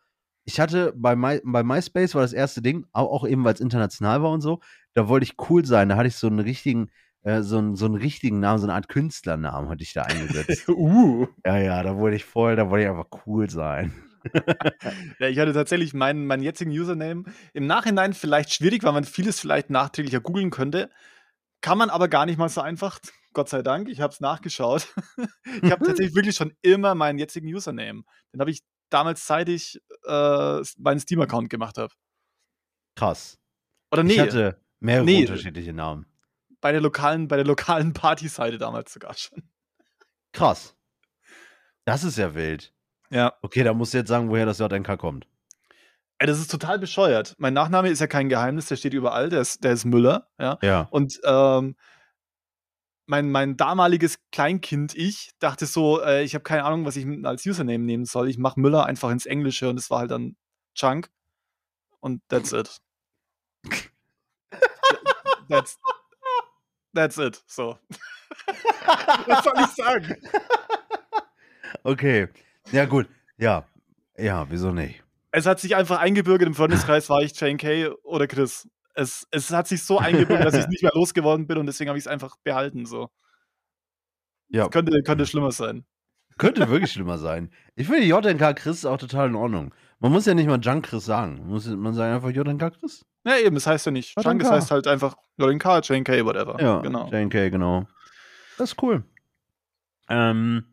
[0.48, 4.22] ich hatte bei My bei MySpace war das erste Ding, au auch eben, weil's international
[4.22, 4.60] war und so,
[4.94, 5.88] da wollte ich cool sein.
[5.90, 6.90] Da hatte ich so 'n richtigen
[7.24, 10.68] äh, so 'n so 'n richtigen Namen, so 'ne Art Künstlernamen hatte ich da eingesetzt.
[10.68, 11.26] Uh.
[11.46, 13.92] Ja, ja, da wollte ich voll da wollte ich einfach cool sein.
[15.20, 19.40] Ja, ich hatte tatsächlich meinen meinen jetzigen Username im Nachhinein vielleicht schwierig, weil man vieles
[19.40, 20.90] vielleicht nachträglicher googeln könnte.
[21.62, 23.00] Kann man aber gar nicht mal so einfach,
[23.36, 23.90] Gott sei Dank.
[23.90, 24.88] Ich habe es nachgeschaut.
[25.62, 28.02] Ich habe tatsächlich wirklich schon immer meinen jetzigen Username.
[28.32, 31.92] Den habe ich damals, seit ich, äh, meinen Steam-Account gemacht habe.
[32.94, 33.38] Krass.
[33.92, 34.22] Oder Ich ne.
[34.22, 35.20] hatte mehrere Ne.
[35.20, 36.06] unterschiedliche Namen.
[36.62, 39.42] Bei der lokalen bei der lokalen Partyseite damals sogar schon.
[40.32, 40.74] Krass.
[41.84, 42.72] Das ist ja wild.
[43.10, 43.34] Ja.
[43.42, 45.26] Okay, da musst du jetzt sagen, woher das JNK kommt.
[46.18, 47.34] Ey, das ist total bescheuert.
[47.36, 50.58] Mein Nachname ist ja kein Geheimnis, der steht überall, der ist der ist Müller, ja?
[50.62, 50.88] Ja.
[50.90, 51.76] Und, ähm
[53.06, 57.84] mein mein damaliges Kleinkind-Ich dachte so, äh, ich habe keine Ahnung, was ich als Username
[57.84, 58.28] nehmen soll.
[58.28, 60.36] Ich mache Müller einfach ins Englische und das war halt dann
[60.74, 61.08] Chunk
[62.00, 62.78] und that's it.
[65.48, 65.78] That's
[66.92, 67.78] that's it, so.
[69.26, 70.16] Was soll ich sagen?
[71.84, 72.28] Okay.
[72.72, 73.08] Ja, gut.
[73.38, 73.64] Ja.
[74.18, 75.02] Ja, wieso nicht?
[75.30, 78.68] Es hat sich einfach eingebürgert, im Freundeskreis war ich JNK oder Chris.
[78.96, 81.98] Es es hat sich so eingebürgert, dass ich's nicht mehr losgeworden bin und deswegen habe
[81.98, 83.10] ich's einfach behalten so.
[84.48, 84.64] Ja.
[84.64, 85.84] Es könnte könnte schlimmer sein.
[86.38, 87.50] Könnte wirklich schlimmer sein.
[87.76, 89.74] Ich finde JNK Chris auch total in Ordnung.
[90.00, 91.38] Man muss ja nicht mal Junk Chris sagen.
[91.40, 93.04] Man muss man sagt einfach JNK Chris.
[93.24, 96.60] Ja, eben, es heißt ja nicht Chunk, es heißt halt einfach JNK, JNK, whatever.
[96.60, 97.08] Ja, Genau.
[97.10, 97.86] JNK, genau.
[98.58, 99.02] Das ist cool.
[100.08, 100.64] Ähm,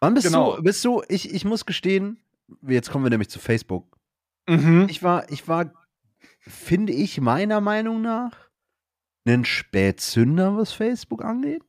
[0.00, 0.56] wann bist Genau.
[0.56, 2.22] du bist du ich ich muss gestehen,
[2.62, 3.98] jetzt kommen wir nämlich zu Facebook.
[4.48, 4.86] Mhm.
[4.88, 5.72] Ich war ich war,
[6.40, 8.50] finde ich, meiner Meinung nach
[9.26, 11.62] 'nen Spätzünder, was Facebook angeht.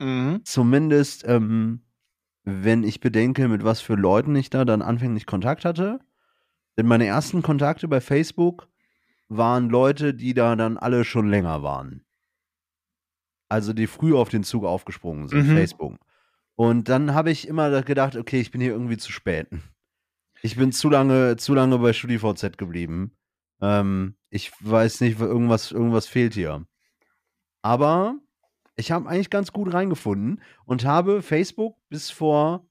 [0.00, 0.42] Mhm.
[0.44, 1.82] Zumindest, ähm,
[2.44, 6.00] wenn ich bedenke, mit was für Leuten ich da dann anfänglich Kontakt hatte.
[6.78, 8.68] Denn meine ersten Kontakte bei Facebook
[9.28, 12.04] waren Leute, die da dann alle schon länger waren.
[13.50, 15.50] Also, die früh auf den Zug aufgesprungen sind, Mhm.
[15.50, 15.96] Facebook.
[16.56, 19.48] Und dann habe ich immer da gedacht: „Okay, ich bin hier irgendwie zu spät.
[20.42, 23.12] Ich bin zu lange zu lange bei StudiVZ geblieben.
[23.60, 26.66] Ähm, ich weiß nicht, irgendwas irgendwas fehlt hier.“
[27.62, 28.16] Aber
[28.76, 32.66] ich habe eigentlich ganz gut reingefunden und habe Facebook bis vor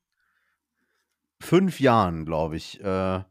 [1.41, 3.23] 5 Jahren, glaube ich, äh,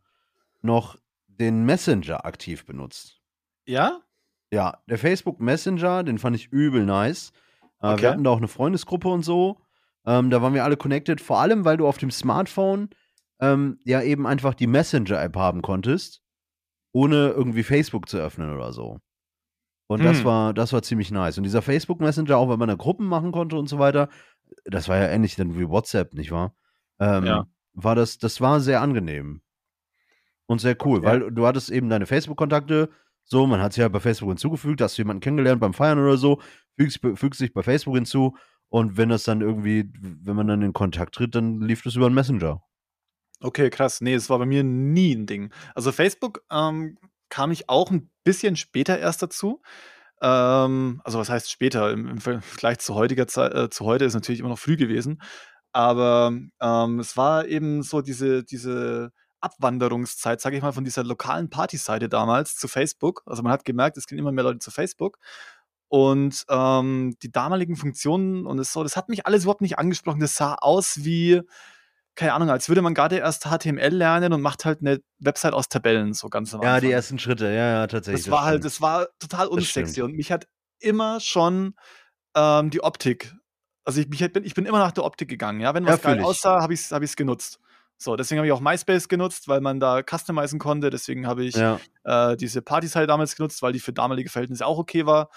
[0.63, 3.21] noch den Messenger aktiv benutzt.
[3.67, 4.01] Ja?
[4.51, 7.33] Ja, der Facebook Messenger, den fand ich übel nice.
[7.83, 8.03] Äh, Okay.
[8.03, 9.61] wir hatten da auch 'ne Freundesgruppe und so.
[10.07, 12.89] Ähm, da waren wir alle connected, vor allem, weil du auf dem Smartphone,
[13.41, 16.23] ähm, ja eben einfach die Messenger-App haben konntest,
[16.93, 18.99] ohne irgendwie Facebook zu öffnen oder so.
[19.89, 20.25] Und das Hm.
[20.25, 21.39] war das war ziemlich nice.
[21.39, 24.09] Und dieser Facebook Messenger, auch wenn man da Gruppen machen konnte und so weiter,
[24.67, 26.55] das war ja ähnlich dann wie WhatsApp, nicht wahr?
[27.01, 27.49] Ähm, Ja.
[27.75, 29.41] war das das war sehr angenehm.
[30.51, 31.05] Und sehr cool, Okay.
[31.05, 32.89] weil du hattest eben deine Facebook-Kontakte,
[33.25, 36.17] so, man hat sich halt bei Facebook hinzugefügt, hast du jemanden kennengelernt beim Feiern oder
[36.17, 36.41] so,
[36.79, 38.35] fügst fügst dich bei Facebook hinzu
[38.71, 42.07] und wenn das dann irgendwie wenn man dann in Kontakt tritt, dann lief das über
[42.07, 42.63] 'n Messenger.
[43.43, 44.01] Okay, krass.
[44.01, 45.51] Ne, es war bei mir nie 'n Ding.
[45.75, 46.99] Also, Facebook, ähm,
[47.29, 49.63] kam ich auch 'n bisschen später erst dazu.
[50.23, 51.93] Ähm, also, was heißt später?
[51.93, 55.23] Im im Vergleich zu heutiger Zei äh, zu heute ist natürlich immer noch früh gewesen.
[55.73, 61.51] Aber, ähm, es war eben so diese diese Abwanderungszeit, sage ich mal, von dieser lokalen
[61.51, 63.23] Partyseite damals zu Facebook.
[63.27, 65.19] Also, man hat gemerkt, es gehen immer mehr Leute zu Facebook.
[65.89, 70.21] Und ähm, die damaligen Funktionen und es so, das hat mich alles überhaupt nicht angesprochen.
[70.21, 71.43] Das sah aus wie,
[72.19, 75.69] keine Ahnung, als würde man gerade erst HTML lernen und macht halt eine Website aus
[75.69, 78.25] Tabellen, so ganz am Ja, die ersten Schritte, ja, ja, tatsächlich.
[78.25, 78.65] Das war halt, stimmt.
[78.65, 80.49] das war total Das unsexy und mich hat
[80.81, 81.75] immer schon
[82.35, 83.35] ähm, die Optik,
[83.85, 85.93] also ich, mich, hat- bin, ich bin immer nach der Optik gegangen, ja, wenn Ja,
[85.93, 86.27] was geil fühl ich.
[86.27, 87.61] aussah, habe ich es hab ich's genutzt.
[87.99, 91.55] So, deswegen habe ich auch MySpace genutzt, weil man da customizen konnte, deswegen habe ich
[91.57, 95.31] Ja, äh, diese Partyseite damals genutzt, weil die für damalige Verhältnisse auch okay war.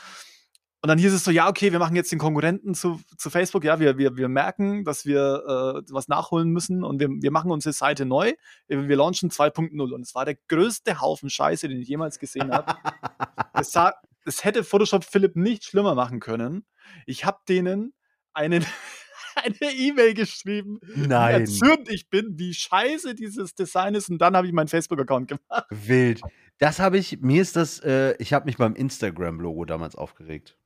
[0.83, 3.63] Und dann hieß es so, ja, okay, wir machen jetzt den Konkurrenten zu, zu Facebook,
[3.63, 7.51] ja, wir, wir, wir merken, dass wir äh, was nachholen müssen und wir, wir machen
[7.51, 8.33] unsere Seite neu,
[8.67, 12.73] wir launchen 2.0 und es war der größte Haufen Scheiße, den ich jemals gesehen habe.
[13.53, 13.93] es, sah,
[14.25, 16.65] es hätte Photoshop Philipp nicht schlimmer machen können.
[17.05, 17.93] Ich habe denen
[18.33, 18.65] einen,
[19.35, 21.41] eine E-Mail geschrieben, wie Nein.
[21.41, 25.65] erzürnt ich bin, wie scheiße dieses Design ist und dann habe ich meinen Facebook-Account gemacht.
[25.69, 26.21] wild.
[26.57, 30.57] Das habe ich, mir ist das, äh, ich habe mich beim Instagram-Logo damals aufgeregt.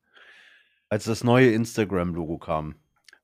[0.95, 2.75] Als das neue Instagram-Logo kam.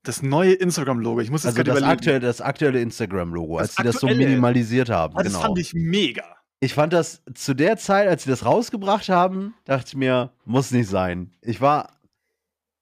[0.02, 1.22] Das neue Instagram-Logo.
[1.22, 1.98] Ich muss jetzt Also gerade das überlegen.
[1.98, 4.28] aktuelle, das aktuelle Instagram-Logo, Das als sie das so aktuelle.
[4.28, 5.16] minimalisiert haben.
[5.16, 5.46] Ah, das genau.
[5.46, 6.36] fand ich mega.
[6.60, 10.70] Ich fand das zu der Zeit, als sie das rausgebracht haben, dachte ich mir, muss
[10.70, 11.32] nicht sein.
[11.40, 11.98] Ich war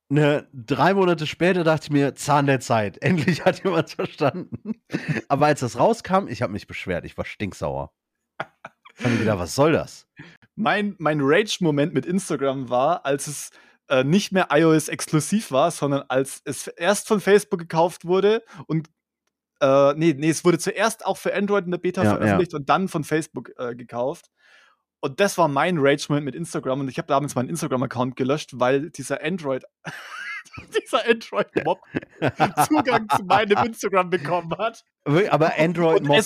[0.09, 2.98] ne, drei Monate später, dachte ich mir, Zahn der Zeit.
[3.00, 4.81] Endlich hat jemand verstanden.
[5.29, 7.05] Aber als das rauskam, ich habe mich beschwert.
[7.05, 7.92] Ich war stinksauer.
[8.98, 10.09] Ich hab mir gedacht, was soll das?
[10.57, 13.50] Mein, mein Rage-Moment mit Instagram war, als es
[13.90, 18.88] äh, nicht mehr iOS-exklusiv war, sondern als es erst von Facebook gekauft wurde und
[19.61, 22.68] äh, nee, nee, es wurde zuerst auch für Android in der Beta Ja, veröffentlicht und
[22.68, 24.31] dann von Facebook äh, gekauft.
[25.00, 28.90] Und das war mein Rage-Moment mit Instagram und ich habe damals meinen Instagram-Account gelöscht, weil
[28.90, 29.64] dieser Android,
[30.76, 31.81] dieser Android-Mob
[32.68, 34.85] Zugang zu meinem Instagram bekommen hat.
[35.05, 35.53] Aber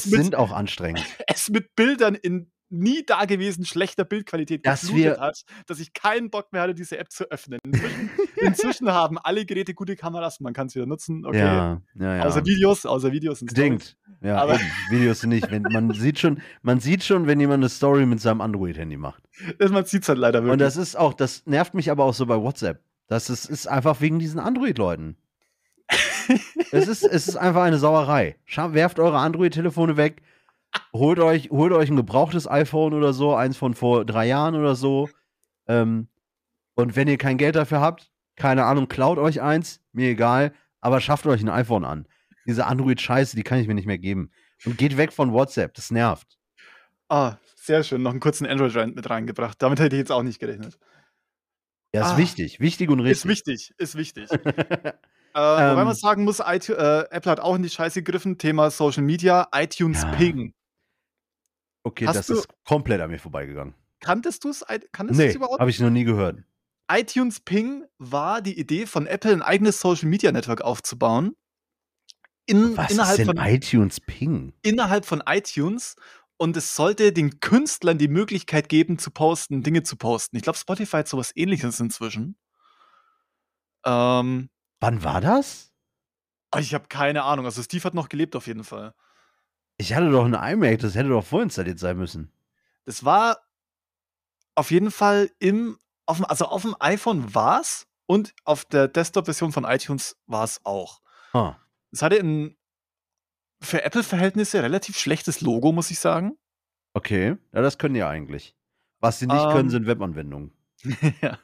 [0.07, 1.05] mit- sind auch anstrengend.
[1.27, 6.31] es mit Bildern in nie dagewesen schlechter Bildqualität Dass geflutet wir- hat, dass ich keinen
[6.31, 7.59] Bock mehr hatte, diese App zu öffnen.
[7.65, 11.25] Inzwischen, inzwischen haben alle Geräte gute Kameras, man kann es wieder nutzen.
[11.25, 11.39] Okay.
[11.39, 12.23] Ja, ja, ja.
[12.25, 13.97] Außer Videos, außer Videos und Bedingt.
[14.21, 14.59] Ja, Aber-.
[14.91, 15.51] Videos nicht.
[15.51, 19.23] Wenn, man, sieht schon, man sieht schon, wenn jemand eine Story mit seinem Android-Handy macht.
[19.59, 20.53] Man sieht es halt leider wirklich.
[20.53, 22.81] Und das ist auch, das nervt mich aber auch so bei WhatsApp.
[23.07, 25.17] Das ist, ist einfach wegen diesen Android-Leuten.
[26.73, 28.37] es, ist, es ist einfach eine Sauerei.
[28.47, 30.23] Werft eure Android-Telefone weg,
[30.93, 34.75] holt euch, holt euch ein gebrauchtes iPhone oder so, eins von vor drei Jahren oder
[34.75, 35.09] so.
[35.67, 36.09] Ähm,
[36.75, 41.01] und wenn ihr kein Geld dafür habt, keine Ahnung, klaut euch eins, mir egal, aber
[41.01, 42.07] schafft euch ein iPhone an.
[42.47, 44.31] Diese Android-Scheiße, die kann ich mir nicht mehr geben.
[44.67, 46.37] Und geht weg von WhatsApp, das nervt.
[47.09, 48.03] ah, sehr schön.
[48.03, 49.63] Noch einen kurzen Android-Rant mit reingebracht.
[49.63, 50.79] Damit hätte ich jetzt auch nicht gerechnet.
[51.95, 52.17] Ja, ist Ah.
[52.19, 53.71] wichtig, wichtig und Ist richtig.
[53.71, 54.31] wichtig, ist wichtig.
[54.33, 54.93] äh,
[55.33, 55.85] wobei Ähm.
[55.87, 58.37] man sagen muss, iTu- äh, Apple hat auch in die Scheiße gegriffen.
[58.37, 60.11] Thema Social Media, iTunes Ja.
[60.13, 60.53] Ping.
[61.85, 63.75] Okay, Hast das du- ist komplett an mir vorbeigegangen.
[64.01, 64.65] Kanntest du es?
[64.93, 65.61] Kanntest du Nee, es überhaupt?
[65.61, 66.43] habe ich noch nie gehört.
[66.91, 71.37] iTunes Ping war die Idee von Apple, ein eigenes Social Media Network aufzubauen.
[72.47, 74.53] In, Was innerhalb, ist denn von, iTunes Ping?
[74.63, 75.97] innerhalb von iTunes.
[76.37, 80.37] Und es sollte den Künstlern die Möglichkeit geben, zu posten, Dinge zu posten.
[80.37, 82.37] Ich glaube, Spotify hat sowas ähnliches inzwischen.
[83.85, 85.71] Ähm, Wann war das?
[86.51, 87.47] aber ich habe keine Ahnung.
[87.47, 88.95] Also Steve hat noch gelebt auf jeden Fall.
[89.77, 92.33] Ich hatte doch eine iMac, das hätte doch vorinstalliert sein müssen.
[92.85, 93.39] Das war
[94.55, 98.89] auf jeden Fall im, auf dem, also auf dem iPhone war es und auf der
[98.89, 101.01] Desktop-Version von iTunes war es auch.
[101.91, 102.57] Es hatte ein
[103.61, 106.37] für Apple-Verhältnisse relativ schlechtes Logo, muss ich sagen.
[106.93, 108.55] Okay, ja, das können die ja eigentlich.
[109.01, 109.51] Was sie nicht Ähm.
[109.51, 110.53] können, sind Webanwendungen.
[111.23, 111.39] ja.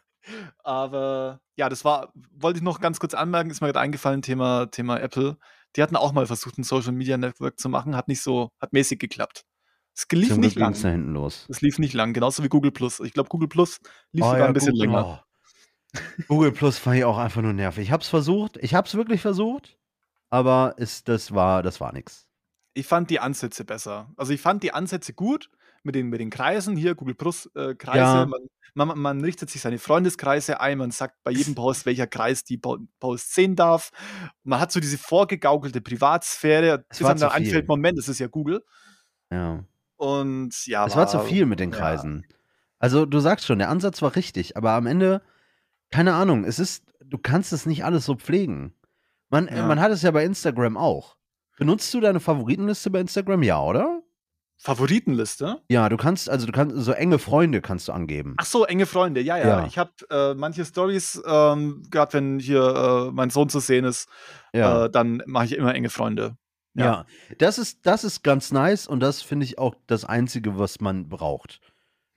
[0.63, 4.67] Aber ja, das war, wollte ich noch ganz kurz anmerken, ist mir gerade eingefallen, Thema,
[4.67, 5.39] Thema Apple.
[5.77, 8.73] Die hatten auch mal versucht, ein Social Media Network zu machen, hat nicht so, hat
[8.73, 9.45] mäßig geklappt.
[9.95, 10.75] Es lief Zum nicht lang.
[10.81, 11.47] da hinten los.
[11.49, 13.01] Es lief nicht lang, genauso wie Google Plus.
[13.01, 13.79] Ich glaube, Google Plus
[14.13, 15.25] lief Oh sogar ja, ein bisschen Google, länger.
[15.25, 16.01] oh.
[16.29, 17.85] Google Plus fand ich auch einfach nur nervig.
[17.85, 19.77] Ich hab's versucht, ich hab's wirklich versucht,
[20.31, 22.29] aber ist, das war, das war nix.
[22.75, 24.13] Ich fand die Ansätze besser.
[24.17, 25.51] Also ich fand die Ansätze gut
[25.83, 27.99] mit den, mit den Kreisen hier, Google Plus äh, Kreise.
[27.99, 28.27] Ja.
[28.27, 28.41] Man,
[28.89, 32.59] man, man richtet sich seine Freundeskreise ein, man sagt bei jedem Post, welcher Kreis die
[32.59, 33.91] Po- Post sehen darf.
[34.45, 37.47] Man hat so diese vorgegaukelte Privatsphäre, Es bis war einem dann zu viel.
[37.47, 38.65] einfällt, Moment, das ist ja Google.
[39.31, 39.65] Ja.
[39.97, 41.77] Und ja, Es war zu viel mit den ja.
[41.79, 42.27] Kreisen.
[42.79, 45.21] Also, du sagst schon, der Ansatz war richtig, aber am Ende,
[45.91, 48.75] keine Ahnung, es ist, du kannst es nicht alles so pflegen.
[49.29, 49.67] Man, äh, Ja.
[49.67, 51.17] man hat es ja bei Instagram auch.
[51.59, 53.43] Benutzt du deine Favoritenliste bei Instagram?
[53.43, 54.01] Ja, oder?
[54.63, 55.63] Favoritenliste?
[55.71, 58.35] Ja, du kannst, also du kannst, so enge Freunde kannst du angeben.
[58.37, 59.49] Ach so, enge Freunde, ja, ja.
[59.61, 59.67] Ja.
[59.67, 62.63] Ich habe äh, manche Stories, ähm, gerade wenn hier
[63.09, 64.09] äh, mein Sohn zu sehen ist,
[64.53, 64.85] Ja.
[64.85, 66.37] äh, dann mache ich immer enge Freunde.
[66.75, 67.05] Ja,
[67.39, 71.09] das ist, das ist ganz nice und das finde ich auch das Einzige, was man
[71.09, 71.61] braucht.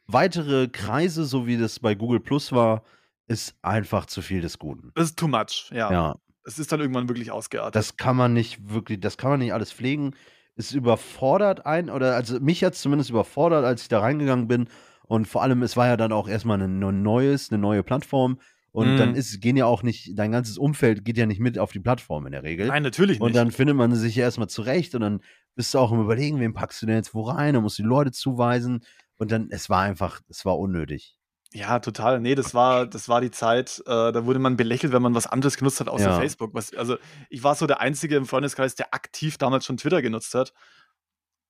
[0.05, 2.83] Weitere Kreise, so wie das bei Google Plus war,
[3.27, 4.91] ist einfach zu viel des Guten.
[4.95, 5.91] Das ist too much, ja.
[5.91, 7.75] Ja, Es ist dann irgendwann wirklich ausgeartet.
[7.75, 10.13] das kann man nicht wirklich, das kann man nicht alles pflegen.
[10.55, 14.67] Es überfordert einen, oder also mich hat es zumindest überfordert, als ich da reingegangen bin.
[15.07, 18.39] Und vor allem, es war ja dann auch erstmal ein neu- neues, eine neue Plattform.
[18.71, 18.97] Und Mhm.
[18.97, 21.79] dann ist, gehen ja auch nicht, dein ganzes Umfeld geht ja nicht mit auf die
[21.79, 22.67] Plattform in der Regel.
[22.67, 23.21] Nein, natürlich nicht.
[23.25, 25.21] Und dann findet man sich ja erstmal zurecht und dann
[25.55, 27.83] bist du auch im Überlegen, wen packst du denn jetzt wo rein, dann musst du
[27.83, 28.83] die Leute zuweisen.
[29.17, 31.17] Und dann, es war einfach, es war unnötig.
[31.53, 32.19] Ja, total.
[32.19, 35.27] Nee, das war, das war die Zeit, äh, da wurde man belächelt, wenn man was
[35.27, 36.19] anderes genutzt hat außer Ja.
[36.19, 36.53] Facebook.
[36.53, 36.97] Was, also
[37.29, 40.53] ich war so der Einzige im Freundeskreis, der aktiv damals schon Twitter genutzt hat.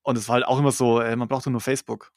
[0.02, 2.12] Und es war halt auch immer so, ey, man braucht nur Facebook.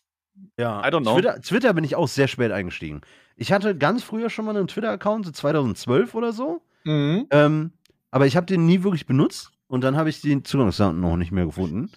[0.59, 1.15] Ja, I don't know.
[1.15, 3.01] Twitter, Twitter bin ich auch sehr spät eingestiegen.
[3.37, 6.63] Ich hatte ganz früher schon mal einen Twitter-Account, so 2012 oder so.
[6.85, 7.27] Mhm.
[7.31, 7.73] Ähm,
[8.11, 11.33] aber ich habe den nie wirklich benutzt und dann habe ich den Zugangsdaten noch nicht
[11.33, 11.91] mehr gefunden.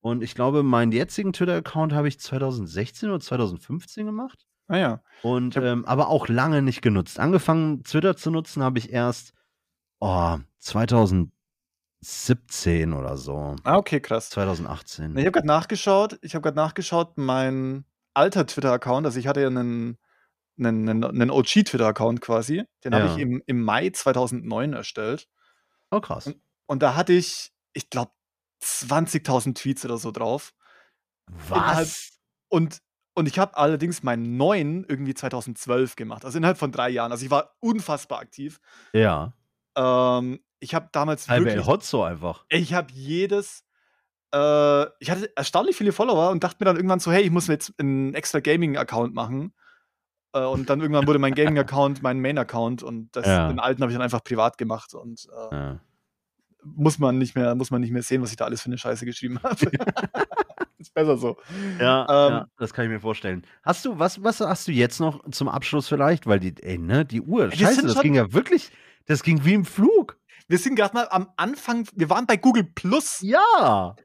[0.00, 4.46] Und ich glaube, meinen jetzigen Twitter-Account habe ich 2016 oder 2015 gemacht.
[4.72, 5.02] Naja.
[5.22, 7.20] Und Ich hab- ähm, aber auch lange nicht genutzt.
[7.20, 9.34] Angefangen, Twitter zu nutzen, habe ich erst
[10.00, 13.54] oh, 2017 oder so.
[13.64, 14.30] Ah, okay, krass.
[14.30, 15.12] 2018.
[15.12, 19.40] Na, Ich habe gerade nachgeschaut, ich habe gerade nachgeschaut, mein alter Twitter-Account, also ich hatte
[19.42, 19.98] ja einen,
[20.58, 23.12] einen, einen, einen OG-Twitter-Account quasi, den habe Ja.
[23.14, 25.28] ich im, im Mai 2009 erstellt.
[25.90, 26.32] Oh, krass.
[26.66, 28.12] Und da hatte ich, ich glaube,
[28.62, 30.54] 20.000 Tweets oder so drauf.
[31.28, 32.18] innerhalb- Was?
[32.48, 32.80] Und,
[33.14, 37.12] und ich habe allerdings meinen neuen irgendwie 2012 gemacht, also innerhalb von drei Jahren.
[37.12, 38.58] Also ich war unfassbar aktiv.
[38.92, 39.32] Ja.
[39.76, 42.44] Ähm, ich habe damals Halbe wirklich, El Hotzo einfach.
[42.48, 43.64] ich habe jedes,
[44.34, 47.48] äh, ich hatte erstaunlich viele Follower und dachte mir dann irgendwann so, hey, ich muss
[47.48, 49.52] mir jetzt einen extra Gaming-Account machen.
[50.34, 53.48] Äh, und dann irgendwann wurde mein Gaming-Account mein Main-Account und das, Ja.
[53.48, 55.80] den alten habe ich dann einfach privat gemacht und äh, Ja.
[56.64, 58.78] muss man nicht mehr, muss man nicht mehr sehen, was ich da alles für eine
[58.78, 59.56] Scheiße geschrieben habe.
[60.82, 61.36] ist besser so.
[61.78, 63.44] Ja, Ähm, ja, das kann ich mir vorstellen.
[63.62, 66.26] Hast du, was, was hast du jetzt noch zum Abschluss vielleicht?
[66.26, 68.70] Weil die, ey, ne, die Uhr, Wir scheiße, das ging ja wirklich,
[69.06, 70.18] das ging wie im Flug.
[70.48, 73.20] Wir sind gerade mal am Anfang, wir waren bei Google Plus.
[73.20, 73.96] Ja.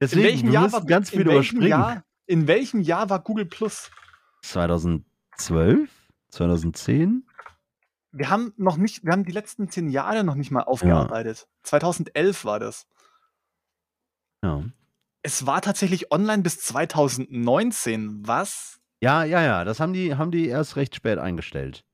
[0.00, 1.68] Deswegen, in welchem Jahr war, ganz viel in überspringen.
[1.68, 3.90] Jahr, in welchem Jahr war Google Plus?
[4.42, 5.90] 2012?
[6.30, 7.26] 2010?
[8.12, 11.48] Wir haben noch nicht, wir haben die letzten zehn Jahre noch nicht mal aufgearbeitet.
[11.64, 12.86] 2011 war das.
[14.42, 14.62] Ja.
[15.26, 18.26] Es war tatsächlich online bis 2019.
[18.26, 18.78] Was?
[19.00, 21.84] Ja, ja, ja, das haben die, haben die erst recht spät eingestellt.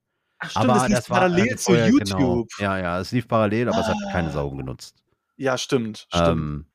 [0.40, 2.18] Ach stimmt, das lief war, parallel äh, zu vorher, YouTube.
[2.18, 2.46] Genau.
[2.58, 4.96] Ja, ja, es lief parallel, aber es hat keine Sau genutzt.
[5.36, 6.28] Ja, stimmt, stimmt.
[6.28, 6.66] Ähm,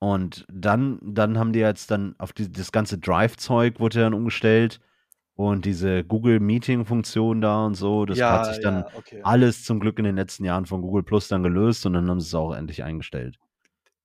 [0.00, 4.80] und dann, dann haben die jetzt dann auf die, das ganze Drive-Zeug wurde dann umgestellt
[5.34, 9.20] und diese Google Meeting-Funktion da und so, das hat sich dann ja, okay.
[9.22, 12.20] alles zum Glück in den letzten Jahren von Google Plus dann gelöst und dann haben
[12.20, 13.38] sie es auch endlich eingestellt.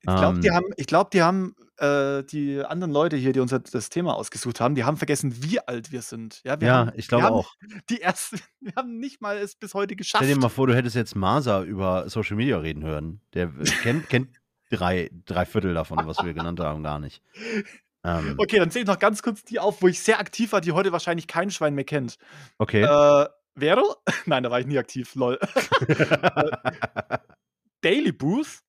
[0.10, 3.41] Ich glaube, die ähm, haben, ich glaub, die haben äh, die anderen Leute hier, die
[3.41, 6.41] uns jetzt das Thema ausgesucht haben, die haben vergessen, wie alt wir sind.
[6.46, 7.54] Ja, wir ja, haben, ich wir glaube haben auch.
[7.89, 10.24] Die ersten, wir haben nicht mal es bis heute geschafft.
[10.24, 13.22] Stell dir mal vor, du hättest jetzt Masa über Social Media reden hören.
[13.34, 14.30] Der äh, kennt, kennt
[14.70, 17.22] drei, drei Viertel davon, was wir genannt haben, gar nicht.
[18.04, 20.62] Ähm, Okay, dann zähle ich noch ganz kurz die auf, wo ich sehr aktiv war,
[20.62, 22.17] die heute wahrscheinlich kein Schwein mehr kennt.
[22.58, 22.84] okay.
[22.84, 23.96] Äh, Vero?
[24.26, 25.38] Nein, da war ich nie aktiv, lol.
[27.82, 28.60] Daily Booth?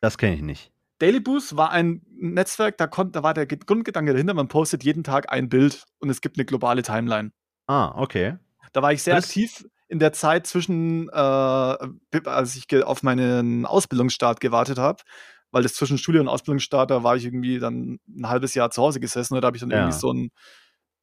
[0.00, 0.72] das kenne ich nicht.
[1.00, 4.84] Daily Boost war ein Netzwerk, da, konnt, da war der Ge- Grundgedanke dahinter, man postet
[4.84, 7.32] jeden Tag ein Bild und es gibt eine globale Timeline.
[7.66, 8.36] Ah, okay.
[8.72, 13.66] Da war ich sehr Das- aktiv in der Zeit zwischen, äh, als ich auf meinen
[13.66, 15.02] Ausbildungsstart gewartet habe,
[15.50, 18.82] weil das zwischen Studie und Ausbildungsstart, da war ich irgendwie dann ein halbes Jahr zu
[18.82, 19.78] Hause gesessen und da habe ich dann Ja.
[19.78, 20.30] irgendwie so ein,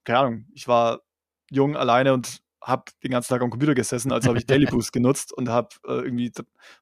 [0.05, 1.01] keine Ahnung, ich war
[1.51, 4.91] jung alleine und habe den ganzen Tag am Computer gesessen, also habe ich Daily Boost
[4.91, 6.31] genutzt und habe äh, irgendwie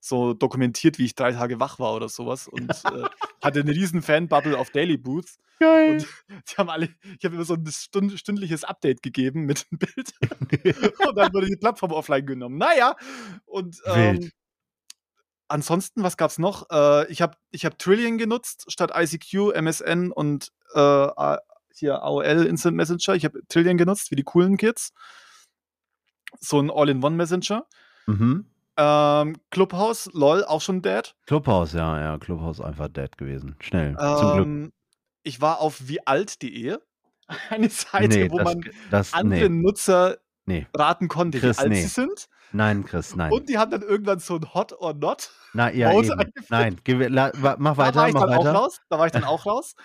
[0.01, 3.03] so dokumentiert, wie ich drei Tage wach war oder sowas und äh,
[3.43, 5.39] hatte eine riesen Fanbubble auf Daily Boost.
[5.59, 5.93] Geil.
[5.93, 6.07] Und
[6.49, 10.13] die haben alle, ich habe immer so ein stund, stündliches Update gegeben mit einem Bild.
[11.07, 12.57] und dann wurde die Plattform offline genommen.
[12.57, 12.95] Naja,
[13.45, 14.31] und ähm,
[15.47, 16.69] ansonsten, was gab's noch?
[16.71, 21.07] Äh, ich habe ich hab Trillion genutzt statt ICQ, MSN und äh,
[21.73, 23.15] hier AOL Instant Messenger.
[23.15, 24.91] Ich habe Trillion genutzt, wie die coolen Kids.
[26.39, 27.65] So ein All-in-One-Messenger.
[28.07, 28.45] Mhm.
[28.77, 31.15] Ähm, Clubhouse, lol, auch schon dead.
[31.25, 33.55] Clubhouse, ja, ja, Clubhouse einfach dead gewesen.
[33.61, 33.95] Schnell.
[33.97, 34.45] Zum Glück.
[34.45, 34.73] Ähm,
[35.23, 36.77] ich war auf wiealt.de.
[37.49, 40.67] Eine Seite, Nee, wo das, man das, andere nee, Nutzer nee.
[40.75, 42.27] raten konnte, Chris, wie alt sie sind.
[42.51, 43.31] Nein, Chris, nein.
[43.31, 45.31] Und die haben dann irgendwann so ein Hot or Not.
[45.53, 45.91] Na, ja.
[46.49, 48.51] Nein, geh, la, mach Da war weiter, ich mach dann auch weiter.
[48.53, 48.79] raus.
[48.89, 49.75] Da war ich dann auch raus.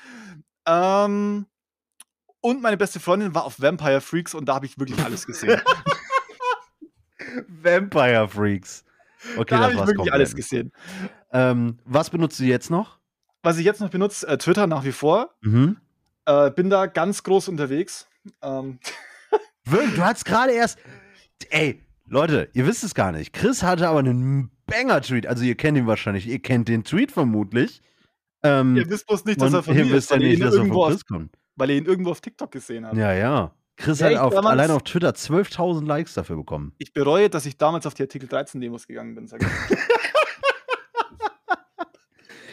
[0.67, 1.47] Ähm,
[2.41, 5.61] und meine beste Freundin war auf Vampire Freaks und da habe ich wirklich alles gesehen.
[7.49, 8.85] Vampire Freaks.
[9.37, 10.15] Okay, da habe ich wirklich komplett.
[10.15, 10.73] alles gesehen.
[11.33, 12.99] Ähm, was benutzt du jetzt noch?
[13.43, 15.35] Was ich jetzt noch benutze, äh, Twitter nach wie vor.
[15.43, 15.77] Mhm.
[16.27, 18.07] Äh, bin da ganz groß unterwegs.
[18.43, 18.79] Ähm,
[19.65, 20.79] Wirklich, du hast gerade erst
[21.51, 23.33] Ey, Leute, ihr wisst es gar nicht.
[23.33, 25.27] Chris hatte aber einen Banger-Tweet.
[25.27, 26.27] Also ihr kennt ihn wahrscheinlich.
[26.27, 27.81] Ihr kennt den Tweet vermutlich.
[28.43, 30.41] Ähm, Ihr wisst bloß nicht, dass er von ihr mir wisst ist, ja weil nicht,
[30.43, 31.37] er irgendwo von auf, Chris kommt.
[31.57, 32.97] weil ihr ihn irgendwo auf TikTok gesehen habt.
[32.97, 33.55] Ja, ja.
[33.81, 36.73] Chris Ja, hat auf, damals- allein auf Twitter 12.000 Likes dafür bekommen.
[36.79, 39.27] Ich bereue, dass ich damals auf die Artikel 13 Demos gegangen bin.
[39.27, 39.49] Sag ich.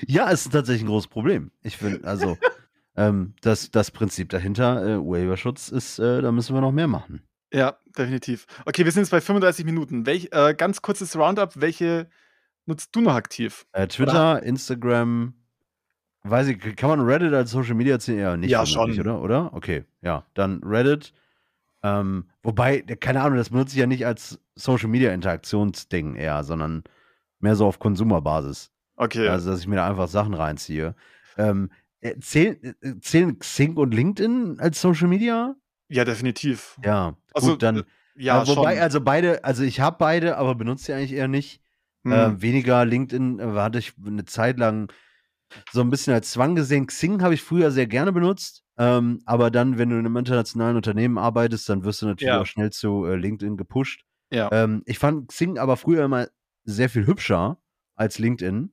[0.05, 1.51] Ja, es ist tatsächlich ein großes Problem.
[1.63, 2.37] Ich finde, also,
[2.95, 7.23] ähm, das, das Prinzip dahinter, äh, Urheberschutz, ist, äh, da müssen wir noch mehr machen.
[7.51, 8.45] ja, definitiv.
[8.65, 10.05] Okay, wir sind jetzt bei 35 Minuten.
[10.05, 11.53] Welch, äh, ganz kurzes Roundup.
[11.59, 12.09] Welche
[12.67, 13.65] nutzt du noch aktiv?
[13.73, 15.33] Äh, Twitter, Instagram,
[16.23, 18.19] weiß ich, kann man Reddit als Social Media ziehen?
[18.19, 18.99] Ja, nicht Ja, schon.
[18.99, 19.21] oder?
[19.21, 19.53] Oder?
[19.53, 20.25] Okay, ja.
[20.33, 21.13] Dann Reddit.
[21.83, 26.43] Ähm, wobei, äh, keine Ahnung, das benutze ich ja nicht als Social Media Interaktionsding eher,
[26.43, 26.83] sondern
[27.39, 28.71] mehr so auf Konsumerbasis.
[28.95, 29.27] Okay.
[29.27, 30.95] Also, dass ich mir da einfach Sachen reinziehe.
[31.37, 31.69] Ähm,
[32.01, 35.55] äh, zählen, äh, zählen Xing und LinkedIn als Social Media?
[35.89, 36.77] ja, definitiv.
[36.83, 37.77] Ja, Also, gut, dann.
[37.77, 37.83] äh,
[38.15, 38.83] Ja, äh, wobei, schon.
[38.83, 41.61] also beide, also ich habe beide, aber benutze sie eigentlich eher nicht.
[42.03, 42.11] Hm.
[42.11, 44.91] Äh, weniger LinkedIn äh, hatte ich eine Zeit lang
[45.71, 46.87] so ein bisschen als Zwang gesehen.
[46.87, 48.63] Xing habe ich früher sehr gerne benutzt.
[48.77, 52.41] Ähm, aber dann, wenn du in einem internationalen Unternehmen arbeitest, dann wirst du natürlich Ja.
[52.41, 54.03] auch schnell zu äh, LinkedIn gepusht.
[54.29, 54.49] ja.
[54.51, 56.27] Ähm, ich fand Xing aber früher immer
[56.63, 57.59] sehr viel hübscher
[57.95, 58.71] als LinkedIn.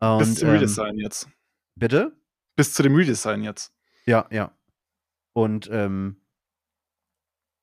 [0.00, 1.28] Und, Bis zum ähm, Redesign jetzt.
[1.74, 2.16] bitte?
[2.56, 3.72] Bis zu dem Redesign jetzt.
[4.06, 4.56] Ja, ja.
[5.32, 6.16] Und ähm,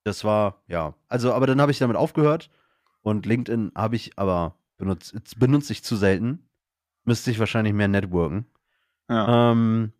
[0.03, 0.95] das war, ja.
[1.07, 2.49] Also, aber dann habe ich damit aufgehört.
[3.01, 6.47] Und LinkedIn habe ich aber benutzt, jetzt benutze ich zu selten.
[7.03, 8.45] Müsste ich wahrscheinlich mehr networken.
[9.09, 9.51] Ja.
[9.51, 9.93] Ähm,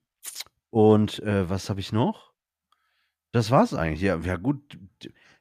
[0.70, 2.32] und äh, was habe ich noch?
[3.32, 4.02] Das war's eigentlich.
[4.02, 4.78] Ja, ja gut.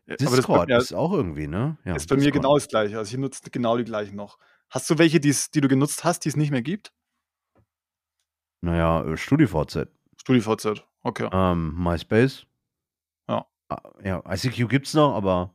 [0.06, 1.76] Das Discord mir, ist auch irgendwie, ne?
[1.84, 2.42] Ja, ist bei mir Discord.
[2.42, 2.98] genau das gleiche.
[2.98, 4.38] Also ich nutze genau die gleichen noch.
[4.68, 6.92] Hast du welche, die's, die du genutzt hast, die es nicht mehr gibt?
[8.61, 9.88] Naja, äh, StudiVZ.
[10.16, 10.84] StudiVZ.
[11.02, 11.28] Okay.
[11.32, 12.46] Ähm, MySpace.
[13.28, 13.46] Ja.
[13.68, 15.54] Ah, Ja, ICQ gibt's noch, aber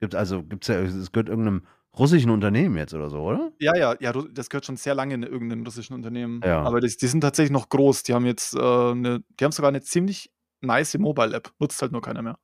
[0.00, 1.66] gibt also gibt's ja, es gehört irgendeinem
[1.98, 3.52] russischen Unternehmen jetzt oder so, oder?
[3.58, 6.40] Ja, ja, ja, das gehört schon sehr lange in irgendeinem russischen Unternehmen.
[6.44, 6.62] Ja.
[6.62, 8.04] Aber das, die sind tatsächlich noch groß.
[8.04, 10.30] Die haben jetzt äh, eine, die haben sogar eine ziemlich
[10.60, 11.50] nice Mobile-App.
[11.58, 12.38] Nutzt halt nur keiner mehr.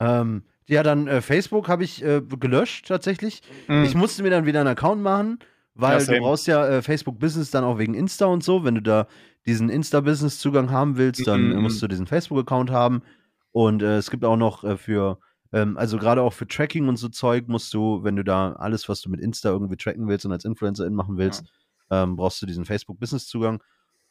[0.00, 3.42] Ähm, ja, dann äh, Facebook habe ich äh, gelöscht tatsächlich.
[3.68, 3.84] Mhm.
[3.84, 5.38] Ich musste mir dann wieder einen Account machen,
[5.74, 8.64] weil Ja, du brauchst ja äh, Facebook Business dann auch wegen Insta und so.
[8.64, 9.06] Wenn du da
[9.44, 11.62] diesen Insta-Business-Zugang haben willst, dann äh, Mhm.
[11.62, 13.02] musst du diesen Facebook-Account haben.
[13.50, 15.18] Und äh, es gibt auch noch äh, für,
[15.52, 18.88] ähm, also gerade auch für Tracking und so Zeug musst du, wenn du da alles,
[18.88, 21.44] was du mit Insta irgendwie tracken willst und als Influencerin machen willst,
[21.90, 23.62] ähm, brauchst du diesen Facebook-Business-Zugang.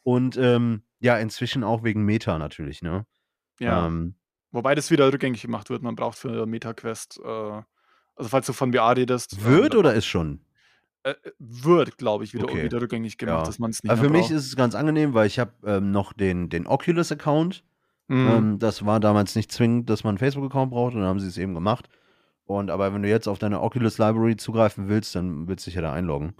[0.04, 3.06] Und ähm, ja, inzwischen auch wegen Meta natürlich, ne?
[3.60, 3.86] ja.
[3.86, 4.14] Ähm,
[4.54, 5.82] Wobei das wieder rückgängig gemacht wird.
[5.82, 9.32] Man braucht für MetaQuest, äh, also falls du von VR redest.
[9.38, 10.44] ähm, wird oder ist schon?
[11.04, 12.64] Äh, wird, glaube ich, wieder, Okay.
[12.64, 13.44] wieder rückgängig gemacht, Ja.
[13.44, 14.32] dass man es nicht Aber mehr für mich braucht.
[14.38, 17.64] ist es ganz angenehm, weil ich habe ähm, noch den, den Oculus-Account.
[18.08, 18.28] Mhm.
[18.28, 21.28] Ähm, das war damals nicht zwingend, dass man einen Facebook-Account braucht und dann haben sie
[21.28, 21.88] es eben gemacht.
[22.44, 25.76] Und aber wenn du jetzt auf deine Oculus Library zugreifen willst, dann willst du dich
[25.76, 26.34] ja da einloggen.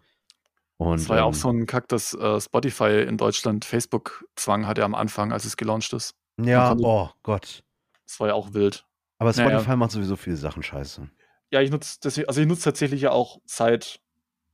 [0.77, 4.67] Und, Das war ja auch ähm, so ein Kack, dass äh, Spotify in Deutschland Facebook-Zwang
[4.67, 6.15] hatte am Anfang, als es gelauncht ist.
[6.41, 7.63] Ja, oh Gott.
[8.07, 8.85] Das war ja auch wild.
[9.19, 9.51] Aber Naja.
[9.51, 11.09] Spotify macht sowieso viele Sachen scheiße.
[11.51, 14.01] Ja, ich nutze deswegen, also ich nutze tatsächlich ja auch seit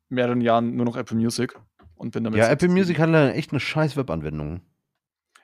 [0.09, 1.59] mehreren Jahren nur noch Apple Music
[1.95, 2.39] und bin damit.
[2.39, 2.69] Ja, Apple.
[2.69, 4.61] Music hat leider echt eine scheiß Webanwendung.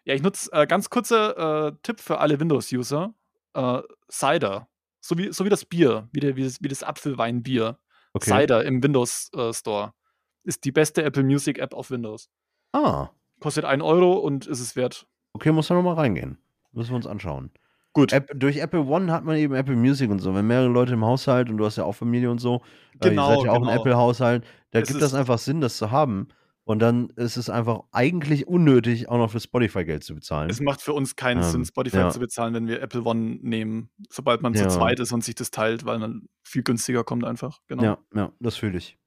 [0.04, 3.14] Ja, ich nutze äh, ganz kurzer äh, Tipp für alle Windows-User:
[3.54, 3.80] äh,
[4.10, 4.68] Cider.
[5.00, 7.78] So wie, so wie das Bier, wie, der, wie, das, wie das Apfelweinbier.
[8.14, 8.30] Okay.
[8.30, 9.92] Cider im Windows äh, Store.
[10.44, 12.28] Ist die beste Apple Music App auf Windows.
[12.72, 13.08] Ah,
[13.40, 15.06] Kostet 1 Euro und ist es wert.
[15.32, 16.38] okay, muss man nochmal reingehen.
[16.72, 17.50] Müssen wir uns anschauen.
[17.92, 18.12] Gut.
[18.12, 20.34] App, durch Apple One hat man eben Apple Music und so.
[20.34, 22.62] Wenn mehrere Leute im Haushalt und du hast ja auch Familie und so,
[23.00, 23.80] äh, Genau, ihr seid ja auch ein genau.
[23.80, 26.28] Apple-Haushalt, da Es gibt das einfach Sinn, das zu haben.
[26.66, 30.48] Und dann ist es einfach eigentlich unnötig, auch noch für Spotify Geld zu bezahlen.
[30.48, 32.10] Es macht für uns keinen Ähm, Sinn, Spotify ja.
[32.10, 34.66] zu bezahlen, wenn wir Apple One nehmen, sobald man Ja.
[34.68, 37.60] zu zweit ist und sich das teilt, weil man viel günstiger kommt einfach.
[37.66, 37.82] Genau.
[37.82, 38.98] Ja, ja, das fühle ich.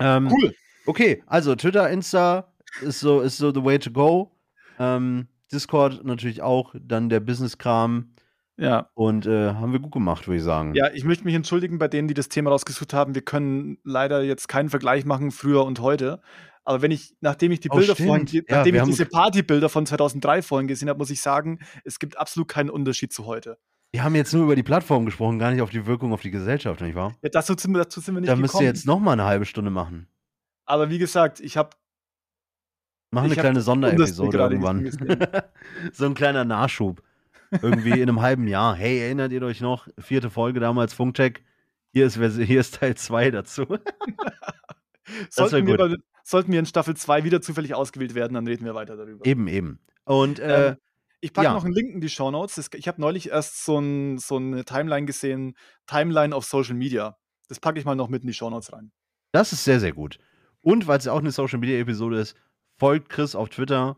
[0.00, 0.54] Ähm, Cool.
[0.86, 4.32] Okay, also Twitter, Insta ist so, ist so the way to go.
[4.80, 8.14] Ähm, Discord natürlich auch, dann der Business-Kram
[8.56, 8.88] Ja.
[8.94, 10.74] und äh, haben wir gut gemacht, würde ich sagen.
[10.74, 13.14] Ja, ich möchte mich entschuldigen bei denen, die das Thema rausgesucht haben.
[13.14, 16.20] Wir können leider jetzt keinen Vergleich machen, früher und heute.
[16.64, 18.08] Aber wenn ich, nachdem ich die Oh, Bilder stimmt.
[18.08, 21.98] vorhin, Ja, nachdem ich diese Partybilder von 2003 vorhin gesehen habe, muss ich sagen, es
[21.98, 23.58] gibt absolut keinen Unterschied zu heute.
[23.90, 26.30] Wir haben jetzt nur über die Plattform gesprochen, gar nicht auf die Wirkung auf die
[26.30, 27.14] Gesellschaft, nicht wahr?
[27.22, 29.24] Ja, dazu, sind wir- dazu sind wir nicht Da müsst ihr jetzt noch mal eine
[29.24, 30.08] halbe Stunde machen.
[30.64, 31.70] Aber wie gesagt, ich habe
[33.10, 34.90] Machen eine kleine Sonderepisode irgendwann.
[35.92, 37.02] so ein kleiner Nachschub.
[37.60, 38.74] Irgendwie in einem halben Jahr.
[38.74, 39.86] Hey, erinnert ihr euch noch?
[39.98, 41.44] Vierte Folge damals, Funkcheck.
[41.92, 43.66] Hier ist, hier ist Teil 2 dazu.
[45.28, 45.78] sollten, wir gut.
[45.78, 49.24] bei, sollten wir in Staffel 2 wieder zufällig ausgewählt werden, dann reden wir weiter darüber.
[49.26, 49.80] eben, eben.
[50.04, 50.76] Und äh, Ähm,
[51.24, 51.52] Ich packe Ja.
[51.54, 52.68] noch einen Link in die Show Notes.
[52.74, 55.54] Ich habe neulich erst so, ein, so eine Timeline gesehen,
[55.86, 57.16] Timeline auf Social Media.
[57.48, 58.90] Das packe ich mal noch mit in die Show Notes rein.
[59.30, 60.18] Das ist sehr, sehr gut.
[60.62, 62.36] Und weil es ja auch eine Social Media Episode ist,
[62.76, 63.96] folgt Chris auf Twitter.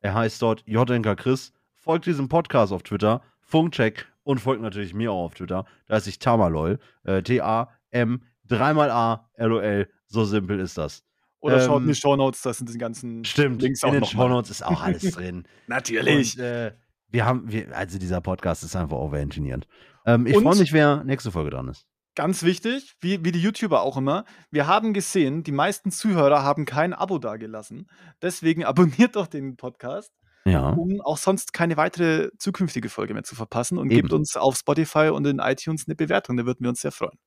[0.00, 1.52] Er heißt dort JNK Chris.
[1.74, 5.64] Folgt diesem Podcast auf Twitter, Funkcheck und folgt natürlich mir auch auf Twitter.
[5.88, 6.78] Da ist ich Tamalol.
[7.02, 9.90] Äh, T-A-M, dreimal A, L-O-L.
[10.06, 11.02] So simpel ist das.
[11.42, 13.92] Oder schaut in Ähm, die Show Notes, da sind die ganzen Stimmt, Links in auch
[13.92, 14.22] den noch mal.
[14.22, 15.46] Shownotes ist auch alles drin.
[15.66, 16.36] Natürlich.
[16.38, 16.72] Und, äh,
[17.08, 19.66] wir haben, wir, also dieser Podcast ist einfach overengineert.
[20.06, 21.84] Ähm, ich freue mich, wer nächste Folge dran ist.
[22.14, 26.64] Ganz wichtig, wie, wie die YouTuber auch immer, wir haben gesehen, die meisten Zuhörer haben
[26.64, 27.88] kein Abo dagelassen.
[28.20, 30.12] Deswegen abonniert doch den Podcast,
[30.44, 30.70] Ja.
[30.70, 34.02] um auch sonst keine weitere zukünftige Folge mehr zu verpassen und Eben.
[34.02, 37.18] gebt uns auf Spotify und in iTunes eine Bewertung, da würden wir uns sehr freuen.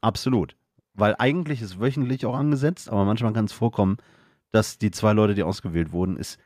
[0.00, 0.56] Absolut.
[0.98, 3.98] Weil eigentlich ist wöchentlich auch angesetzt, aber manchmal kann es vorkommen,
[4.50, 6.38] dass die zwei Leute, die ausgewählt wurden, es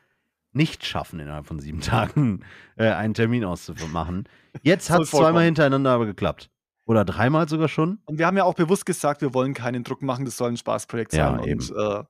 [0.51, 2.41] nicht schaffen, innerhalb von sieben Tagen
[2.75, 4.29] äh, einen Termin auszumachen.
[4.61, 6.49] Jetzt hat es zweimal hintereinander aber geklappt.
[6.85, 7.99] Oder dreimal sogar schon.
[8.05, 10.57] Und wir haben ja auch bewusst gesagt, wir wollen keinen Druck machen, das soll ein
[10.57, 11.47] Spaßprojekt Ja, sein.
[11.47, 11.61] eben.
[11.61, 12.03] Und äh,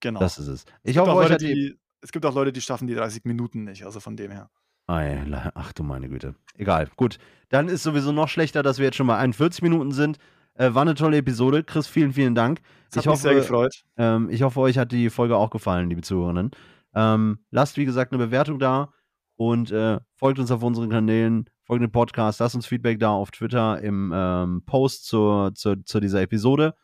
[0.00, 0.20] genau.
[0.20, 0.60] Das ist es.
[0.62, 1.78] es, Ich gibt hoffe, Leute, die.
[2.00, 4.50] es gibt auch Leute, die schaffen die 30 Minuten nicht, also von dem her.
[4.86, 6.34] Ach du meine Güte.
[6.56, 6.88] Egal.
[6.96, 7.18] Gut.
[7.50, 10.18] Dann ist sowieso noch schlechter, dass wir jetzt schon bei 41 Minuten sind.
[10.54, 11.64] Äh, war eine tolle Episode.
[11.64, 12.60] Chris, vielen, vielen Dank.
[12.94, 13.84] Hat Ich mich sehr hoffe, gefreut.
[13.96, 16.52] Ähm, ich hoffe, euch hat die Folge auch gefallen, liebe Zuhörerinnen.
[16.94, 18.92] Ähm, lasst, wie gesagt, eine Bewertung da
[19.36, 23.32] und äh, folgt uns auf unseren Kanälen, folgt dem Podcast, lasst uns Feedback da auf
[23.32, 26.74] Twitter im ähm, Post zur, zur, zu dieser Episode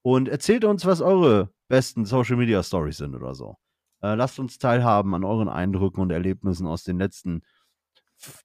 [0.00, 3.56] und erzählt uns, was eure besten Social Media Stories sind oder so.
[4.02, 7.42] Äh, lasst uns teilhaben an euren Eindrücken und Erlebnissen aus den letzten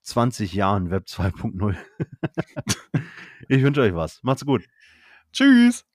[0.03, 1.75] 20 Jahren Web 2.0.
[3.47, 4.19] ich wünsche euch was.
[4.23, 4.65] Macht's gut.
[5.31, 5.85] Tschüss.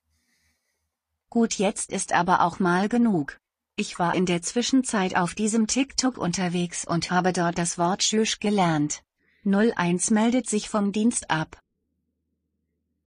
[1.28, 3.40] Gut, jetzt ist aber auch mal genug.
[3.76, 8.38] Ich war in der Zwischenzeit auf diesem TikTok unterwegs und habe dort das Wort Tschüss
[8.38, 9.02] gelernt.
[9.44, 11.60] 01 meldet sich vom Dienst ab.